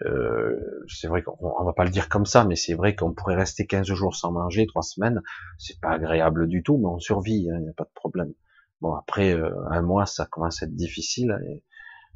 Euh, 0.05 0.85
c'est 0.87 1.07
vrai 1.07 1.21
qu'on 1.21 1.37
on 1.41 1.63
va 1.63 1.73
pas 1.73 1.83
le 1.83 1.89
dire 1.89 2.07
comme 2.07 2.25
ça, 2.25 2.45
mais 2.45 2.55
c'est 2.55 2.73
vrai 2.73 2.95
qu'on 2.95 3.13
pourrait 3.13 3.35
rester 3.35 3.67
15 3.67 3.85
jours 3.87 4.15
sans 4.15 4.31
manger, 4.31 4.65
trois 4.67 4.81
semaines, 4.81 5.21
c'est 5.57 5.79
pas 5.79 5.91
agréable 5.91 6.47
du 6.47 6.63
tout, 6.63 6.77
mais 6.77 6.87
on 6.87 6.99
survit, 6.99 7.43
il 7.43 7.51
hein, 7.51 7.59
n'y 7.59 7.69
a 7.69 7.73
pas 7.73 7.83
de 7.83 7.93
problème. 7.93 8.33
Bon, 8.81 8.93
après 8.95 9.33
euh, 9.33 9.51
un 9.69 9.81
mois, 9.81 10.05
ça 10.05 10.25
commence 10.25 10.63
à 10.63 10.65
être 10.65 10.75
difficile, 10.75 11.37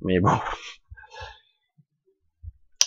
mais 0.01 0.19
bon. 0.19 0.37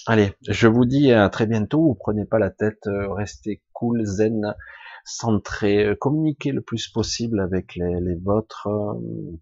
Allez, 0.06 0.32
je 0.48 0.66
vous 0.66 0.86
dis 0.86 1.12
à 1.12 1.28
très 1.28 1.46
bientôt. 1.46 1.82
Vous 1.82 1.94
prenez 1.94 2.24
pas 2.24 2.38
la 2.38 2.50
tête, 2.50 2.86
euh, 2.86 3.12
restez 3.12 3.62
cool, 3.72 4.04
zen, 4.04 4.56
centré, 5.04 5.96
communiquez 6.00 6.52
le 6.52 6.60
plus 6.60 6.88
possible 6.88 7.40
avec 7.40 7.74
les, 7.74 8.00
les 8.00 8.16
vôtres 8.16 8.68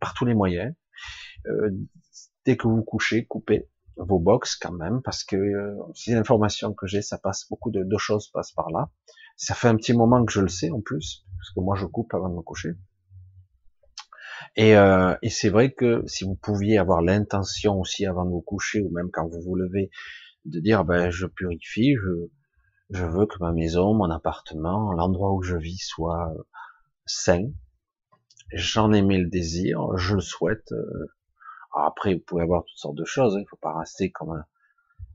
par 0.00 0.14
tous 0.14 0.24
les 0.24 0.34
moyens. 0.34 0.74
dès 2.44 2.56
que 2.56 2.68
vous 2.68 2.82
couchez, 2.82 3.26
coupez 3.26 3.68
vos 3.98 4.18
box 4.18 4.56
quand 4.56 4.72
même, 4.72 5.02
parce 5.02 5.24
que 5.24 5.36
euh, 5.36 5.74
si 5.94 6.12
l'information 6.12 6.72
que 6.72 6.86
j'ai, 6.86 7.02
ça 7.02 7.18
passe, 7.18 7.46
beaucoup 7.50 7.70
de, 7.70 7.82
de, 7.82 7.98
choses 7.98 8.28
passent 8.30 8.52
par 8.52 8.70
là. 8.70 8.90
Ça 9.36 9.54
fait 9.54 9.68
un 9.68 9.76
petit 9.76 9.92
moment 9.92 10.24
que 10.24 10.32
je 10.32 10.40
le 10.40 10.48
sais 10.48 10.70
en 10.70 10.80
plus, 10.80 11.24
parce 11.36 11.50
que 11.52 11.60
moi 11.60 11.76
je 11.76 11.86
coupe 11.86 12.12
avant 12.14 12.28
de 12.28 12.34
me 12.34 12.42
coucher. 12.42 12.70
Et, 14.56 14.76
euh, 14.76 15.14
et 15.22 15.30
c'est 15.30 15.48
vrai 15.48 15.72
que 15.72 16.02
si 16.06 16.24
vous 16.24 16.34
pouviez 16.34 16.78
avoir 16.78 17.02
l'intention 17.02 17.78
aussi 17.78 18.06
avant 18.06 18.24
de 18.24 18.30
vous 18.30 18.40
coucher, 18.40 18.80
ou 18.80 18.90
même 18.90 19.10
quand 19.12 19.28
vous 19.28 19.40
vous 19.40 19.54
levez, 19.54 19.90
de 20.44 20.60
dire 20.60 20.84
ben 20.84 21.10
je 21.10 21.26
purifie, 21.26 21.94
je, 21.94 22.28
je 22.90 23.04
veux 23.04 23.26
que 23.26 23.36
ma 23.40 23.52
maison, 23.52 23.94
mon 23.94 24.10
appartement, 24.10 24.92
l'endroit 24.92 25.32
où 25.32 25.42
je 25.42 25.56
vis 25.56 25.78
soit 25.78 26.32
sain. 27.06 27.50
J'en 28.52 28.92
ai 28.92 29.02
mis 29.02 29.18
le 29.18 29.28
désir, 29.28 29.96
je 29.96 30.14
le 30.14 30.20
souhaite, 30.20 30.72
euh, 30.72 31.12
après, 31.74 32.14
vous 32.14 32.20
pouvez 32.20 32.42
avoir 32.42 32.64
toutes 32.64 32.78
sortes 32.78 32.96
de 32.96 33.04
choses. 33.04 33.34
Hein. 33.34 33.40
Il 33.40 33.42
ne 33.42 33.48
faut 33.48 33.56
pas 33.56 33.78
rester 33.78 34.10
comme 34.10 34.30
un, 34.30 34.44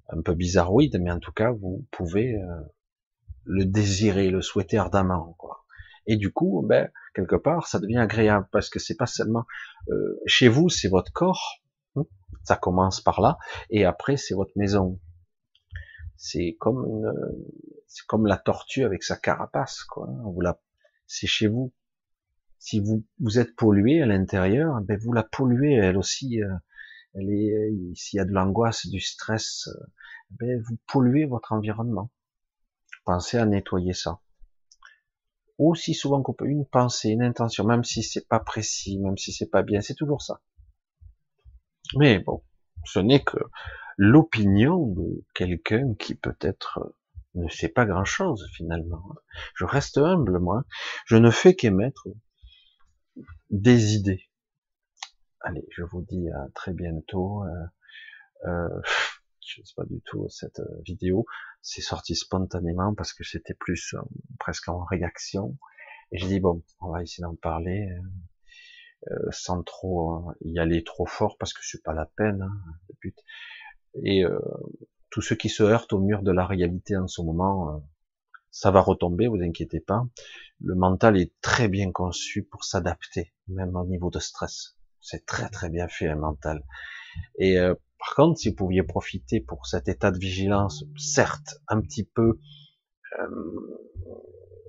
un, 0.09 0.21
peu 0.21 0.33
bizarroïde, 0.33 0.99
mais 1.01 1.11
en 1.11 1.19
tout 1.19 1.31
cas, 1.31 1.51
vous 1.51 1.85
pouvez 1.91 2.35
euh, 2.35 2.61
le 3.45 3.65
désirer, 3.65 4.29
le 4.29 4.41
souhaiter 4.41 4.77
ardemment. 4.77 5.35
Quoi. 5.37 5.65
Et 6.05 6.15
du 6.15 6.31
coup, 6.31 6.63
ben, 6.67 6.89
quelque 7.13 7.35
part, 7.35 7.67
ça 7.67 7.79
devient 7.79 7.97
agréable 7.97 8.47
parce 8.51 8.69
que 8.69 8.79
c'est 8.79 8.95
pas 8.95 9.05
seulement 9.05 9.45
euh, 9.89 10.19
chez 10.25 10.47
vous, 10.47 10.69
c'est 10.69 10.89
votre 10.89 11.11
corps. 11.11 11.59
Hein. 11.95 12.03
ça 12.43 12.55
commence 12.55 13.01
par 13.01 13.21
là, 13.21 13.37
et 13.69 13.85
après, 13.85 14.17
c'est 14.17 14.33
votre 14.33 14.53
maison. 14.55 14.99
C'est 16.25 16.55
comme 16.57 16.85
une, 16.85 17.13
c'est 17.87 18.05
comme 18.07 18.27
la 18.27 18.37
tortue 18.37 18.85
avec 18.85 19.03
sa 19.03 19.17
carapace, 19.17 19.83
quoi. 19.83 20.07
Vous 20.23 20.39
la, 20.39 20.57
c'est 21.05 21.27
chez 21.27 21.47
vous 21.47 21.73
si 22.63 22.79
vous, 22.79 23.03
vous 23.19 23.39
êtes 23.39 23.57
pollué 23.57 24.01
à 24.01 24.05
l'intérieur, 24.05 24.79
ben 24.79 24.97
vous 24.97 25.11
la 25.11 25.23
polluez 25.23 25.73
elle 25.73 25.97
aussi. 25.97 26.41
Euh, 26.41 26.55
elle 27.13 27.29
est, 27.29 27.93
s'il 27.93 28.17
y 28.17 28.19
a 28.21 28.25
de 28.25 28.31
l'angoisse, 28.31 28.87
du 28.87 29.01
stress, 29.01 29.67
euh, 29.67 29.85
ben 30.29 30.61
vous 30.61 30.77
polluez 30.87 31.25
votre 31.25 31.51
environnement. 31.51 32.09
Pensez 33.03 33.37
à 33.37 33.45
nettoyer 33.45 33.91
ça. 33.91 34.21
Aussi 35.57 35.93
souvent 35.93 36.23
qu'on 36.23 36.31
peut, 36.31 36.47
une 36.47 36.65
pensée, 36.65 37.09
une 37.09 37.21
intention, 37.21 37.65
même 37.65 37.83
si 37.83 38.01
c'est 38.01 38.29
pas 38.29 38.39
précis, 38.39 38.97
même 38.97 39.17
si 39.17 39.33
c'est 39.33 39.49
pas 39.49 39.61
bien, 39.61 39.81
c'est 39.81 39.95
toujours 39.95 40.21
ça. 40.21 40.39
Mais 41.97 42.19
bon, 42.19 42.43
ce 42.85 42.99
n'est 42.99 43.25
que 43.25 43.39
l'opinion 43.97 44.87
de 44.87 45.23
quelqu'un 45.33 45.93
qui 45.95 46.15
peut-être 46.15 46.79
euh, 46.79 46.95
ne 47.35 47.49
sait 47.49 47.69
pas 47.69 47.85
grand 47.85 48.05
chose 48.05 48.47
finalement. 48.53 49.03
Je 49.55 49.65
reste 49.65 49.97
humble, 49.97 50.39
moi. 50.39 50.63
Je 51.05 51.17
ne 51.17 51.29
fais 51.29 51.55
qu'émettre 51.55 52.07
des 53.49 53.95
idées. 53.95 54.29
Allez, 55.41 55.65
je 55.71 55.83
vous 55.83 56.01
dis 56.01 56.29
à 56.29 56.47
très 56.53 56.73
bientôt. 56.73 57.43
Euh, 57.43 57.65
euh, 58.45 58.81
je 59.45 59.61
sais 59.63 59.73
pas 59.75 59.85
du 59.85 60.01
tout 60.01 60.27
cette 60.29 60.59
euh, 60.59 60.81
vidéo. 60.85 61.25
C'est 61.61 61.81
sorti 61.81 62.15
spontanément 62.15 62.93
parce 62.95 63.13
que 63.13 63.23
c'était 63.23 63.53
plus 63.53 63.95
presque 64.39 64.69
en 64.69 64.83
réaction. 64.83 65.57
Et 66.11 66.17
j'ai 66.17 66.27
dit 66.27 66.39
bon, 66.39 66.63
on 66.79 66.91
va 66.91 67.01
essayer 67.01 67.23
d'en 67.23 67.35
parler 67.35 67.89
sans 69.31 69.63
trop 69.63 70.31
y 70.45 70.59
aller 70.59 70.81
trop 70.81 71.05
fort 71.05 71.37
parce 71.37 71.51
que 71.51 71.59
c'est 71.61 71.83
pas 71.83 71.93
la 71.93 72.05
peine. 72.05 72.41
Hein, 72.41 72.73
le 72.87 72.95
but. 73.01 73.17
Et 74.01 74.23
tous 75.09 75.21
ceux 75.21 75.35
qui 75.35 75.49
se 75.49 75.63
heurtent 75.63 75.93
au 75.93 75.99
mur 75.99 76.23
de 76.23 76.31
la 76.31 76.45
réalité 76.45 76.97
en 76.97 77.07
ce 77.07 77.21
moment, 77.21 77.83
ça 78.49 78.71
va 78.71 78.81
retomber, 78.81 79.27
vous 79.27 79.41
inquiétez 79.41 79.79
pas. 79.79 80.07
Le 80.61 80.75
mental 80.75 81.17
est 81.17 81.33
très 81.41 81.67
bien 81.67 81.91
conçu 81.91 82.43
pour 82.43 82.63
s'adapter, 82.63 83.33
même 83.47 83.75
au 83.75 83.85
niveau 83.85 84.09
de 84.09 84.19
stress. 84.19 84.77
C'est 85.01 85.25
très 85.25 85.49
très 85.49 85.69
bien 85.69 85.87
fait 85.87 86.07
un 86.07 86.15
mental. 86.15 86.63
Et 87.37 87.59
euh, 87.59 87.75
par 87.99 88.15
contre, 88.15 88.39
si 88.39 88.49
vous 88.49 88.55
pouviez 88.55 88.83
profiter 88.83 89.41
pour 89.41 89.65
cet 89.65 89.87
état 89.87 90.11
de 90.11 90.17
vigilance, 90.17 90.85
certes 90.97 91.61
un 91.67 91.81
petit 91.81 92.05
peu 92.05 92.39
euh, 93.19 93.79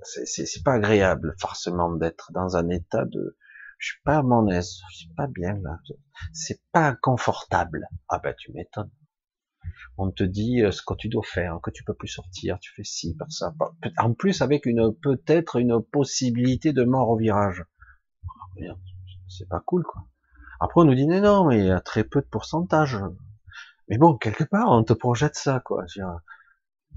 c'est 0.03 0.63
pas 0.63 0.73
agréable 0.73 1.35
forcément 1.39 1.91
d'être 1.95 2.31
dans 2.31 2.57
un 2.57 2.69
état 2.69 3.05
de, 3.05 3.37
je 3.79 3.93
suis 3.93 4.01
pas 4.03 4.17
à 4.17 4.23
mon 4.23 4.47
aise, 4.49 4.79
je 4.91 4.97
suis 4.97 5.13
pas 5.15 5.27
bien 5.27 5.57
là, 5.61 5.79
c'est 6.33 6.61
pas 6.71 6.95
confortable. 6.95 7.87
Ah 8.09 8.19
ben 8.19 8.33
tu 8.37 8.51
m'étonnes. 8.51 8.91
On 9.97 10.11
te 10.11 10.23
dit 10.23 10.61
euh, 10.61 10.71
ce 10.71 10.81
que 10.81 10.93
tu 10.93 11.09
dois 11.09 11.23
faire, 11.23 11.59
que 11.63 11.71
tu 11.71 11.83
peux 11.83 11.93
plus 11.93 12.07
sortir, 12.07 12.59
tu 12.59 12.71
fais 12.73 12.83
ci, 12.83 13.15
par 13.15 13.31
ça. 13.31 13.53
En 13.97 14.13
plus 14.13 14.41
avec 14.41 14.65
une 14.65 14.93
peut-être 14.93 15.57
une 15.57 15.81
possibilité 15.81 16.73
de 16.73 16.83
mort 16.83 17.09
au 17.09 17.17
virage. 17.17 17.63
C'est 19.27 19.49
pas 19.49 19.61
cool 19.65 19.83
quoi. 19.83 20.03
Après 20.59 20.81
on 20.81 20.85
nous 20.85 20.95
dit 20.95 21.07
non 21.07 21.47
mais 21.47 21.59
il 21.59 21.65
y 21.65 21.71
a 21.71 21.81
très 21.81 22.03
peu 22.03 22.21
de 22.21 22.27
pourcentage. 22.27 22.97
Mais 23.89 23.97
bon 23.97 24.17
quelque 24.17 24.43
part 24.43 24.69
on 24.69 24.83
te 24.83 24.93
projette 24.93 25.35
ça 25.35 25.59
quoi. 25.59 25.85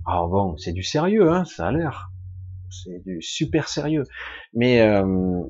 Ah 0.07 0.23
bon 0.29 0.57
c'est 0.57 0.73
du 0.73 0.83
sérieux 0.83 1.31
hein, 1.31 1.45
ça 1.45 1.69
a 1.69 1.73
l'air 1.73 2.11
c'est 2.71 3.03
du 3.05 3.23
super 3.23 3.69
sérieux. 3.69 4.05
Mais 4.53 4.81
euh, 4.81 5.43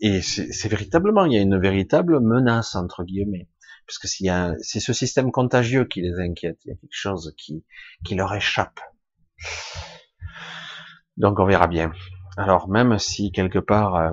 et 0.00 0.22
c'est 0.22 0.68
véritablement, 0.68 1.24
il 1.24 1.32
y 1.32 1.38
a 1.38 1.40
une 1.42 1.58
véritable 1.58 2.20
menace 2.20 2.74
entre 2.74 3.04
guillemets, 3.04 3.48
parce 3.88 3.98
que 3.98 4.06
c'est 4.06 4.80
ce 4.80 4.92
système 4.92 5.32
contagieux 5.32 5.86
qui 5.86 6.02
les 6.02 6.20
inquiète, 6.20 6.58
il 6.64 6.68
y 6.68 6.72
a 6.72 6.76
quelque 6.76 6.90
chose 6.90 7.34
qui 7.38 7.64
qui 8.04 8.14
leur 8.14 8.34
échappe. 8.34 8.78
Donc 11.16 11.40
on 11.40 11.46
verra 11.46 11.66
bien. 11.66 11.92
Alors 12.36 12.68
même 12.68 12.98
si 12.98 13.32
quelque 13.32 13.58
part 13.58 13.96
euh, 13.96 14.12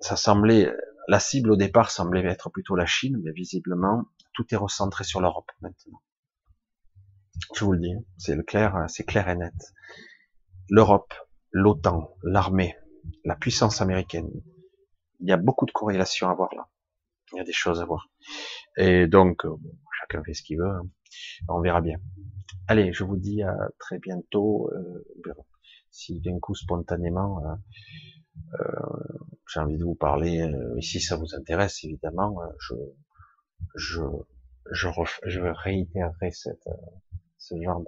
ça 0.00 0.16
semblait, 0.16 0.72
la 1.08 1.18
cible 1.18 1.50
au 1.50 1.56
départ 1.56 1.90
semblait 1.90 2.24
être 2.24 2.48
plutôt 2.48 2.76
la 2.76 2.86
Chine, 2.86 3.20
mais 3.24 3.32
visiblement 3.32 4.04
tout 4.34 4.46
est 4.52 4.56
recentré 4.56 5.02
sur 5.02 5.20
l'Europe 5.20 5.50
maintenant. 5.60 6.00
Je 7.54 7.64
vous 7.64 7.72
le 7.72 7.80
dis, 7.80 7.94
c'est 8.16 8.40
clair, 8.46 8.84
c'est 8.88 9.04
clair 9.04 9.28
et 9.28 9.36
net. 9.36 9.54
L'Europe 10.70 11.12
l'OTAN, 11.50 12.14
l'armée, 12.22 12.76
la 13.24 13.34
puissance 13.34 13.80
américaine. 13.80 14.30
Il 15.20 15.28
y 15.28 15.32
a 15.32 15.36
beaucoup 15.36 15.66
de 15.66 15.72
corrélations 15.72 16.28
à 16.28 16.34
voir 16.34 16.50
là. 16.54 16.68
Il 17.32 17.38
y 17.38 17.40
a 17.40 17.44
des 17.44 17.52
choses 17.52 17.80
à 17.80 17.84
voir. 17.84 18.08
Et 18.76 19.06
donc, 19.06 19.44
euh, 19.44 19.54
chacun 20.00 20.22
fait 20.22 20.34
ce 20.34 20.42
qu'il 20.42 20.58
veut. 20.58 20.70
Hein. 20.70 20.88
On 21.48 21.60
verra 21.60 21.80
bien. 21.80 21.98
Allez, 22.66 22.92
je 22.92 23.04
vous 23.04 23.16
dis 23.16 23.42
à 23.42 23.56
très 23.78 23.98
bientôt. 23.98 24.70
Euh, 24.72 25.04
si 25.90 26.20
d'un 26.20 26.38
coup 26.38 26.54
spontanément, 26.54 27.42
euh, 28.54 28.66
j'ai 29.48 29.60
envie 29.60 29.78
de 29.78 29.84
vous 29.84 29.94
parler, 29.94 30.42
euh, 30.42 30.80
si 30.80 31.00
ça 31.00 31.16
vous 31.16 31.34
intéresse 31.34 31.82
évidemment, 31.84 32.38
je 32.60 32.74
je 33.74 34.02
je, 34.70 35.40
réitérerai 35.40 36.30
ce 36.30 37.62
genre 37.62 37.82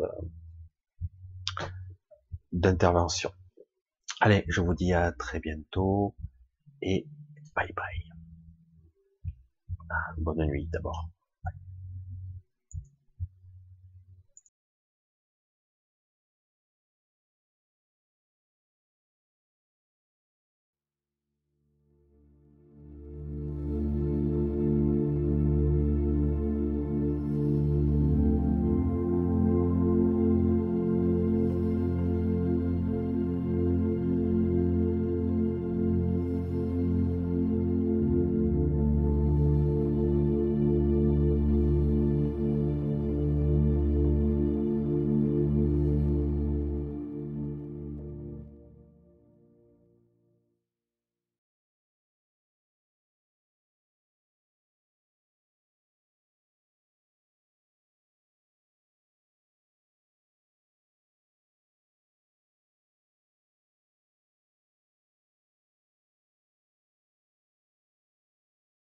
d'intervention. 2.53 3.31
Allez, 4.21 4.45
je 4.49 4.61
vous 4.61 4.75
dis 4.75 4.93
à 4.93 5.13
très 5.13 5.41
bientôt 5.41 6.17
et 6.83 7.07
bye 7.55 7.73
bye. 7.75 8.10
Ah, 9.91 10.15
bonne 10.19 10.47
nuit 10.47 10.67
d'abord. 10.73 11.11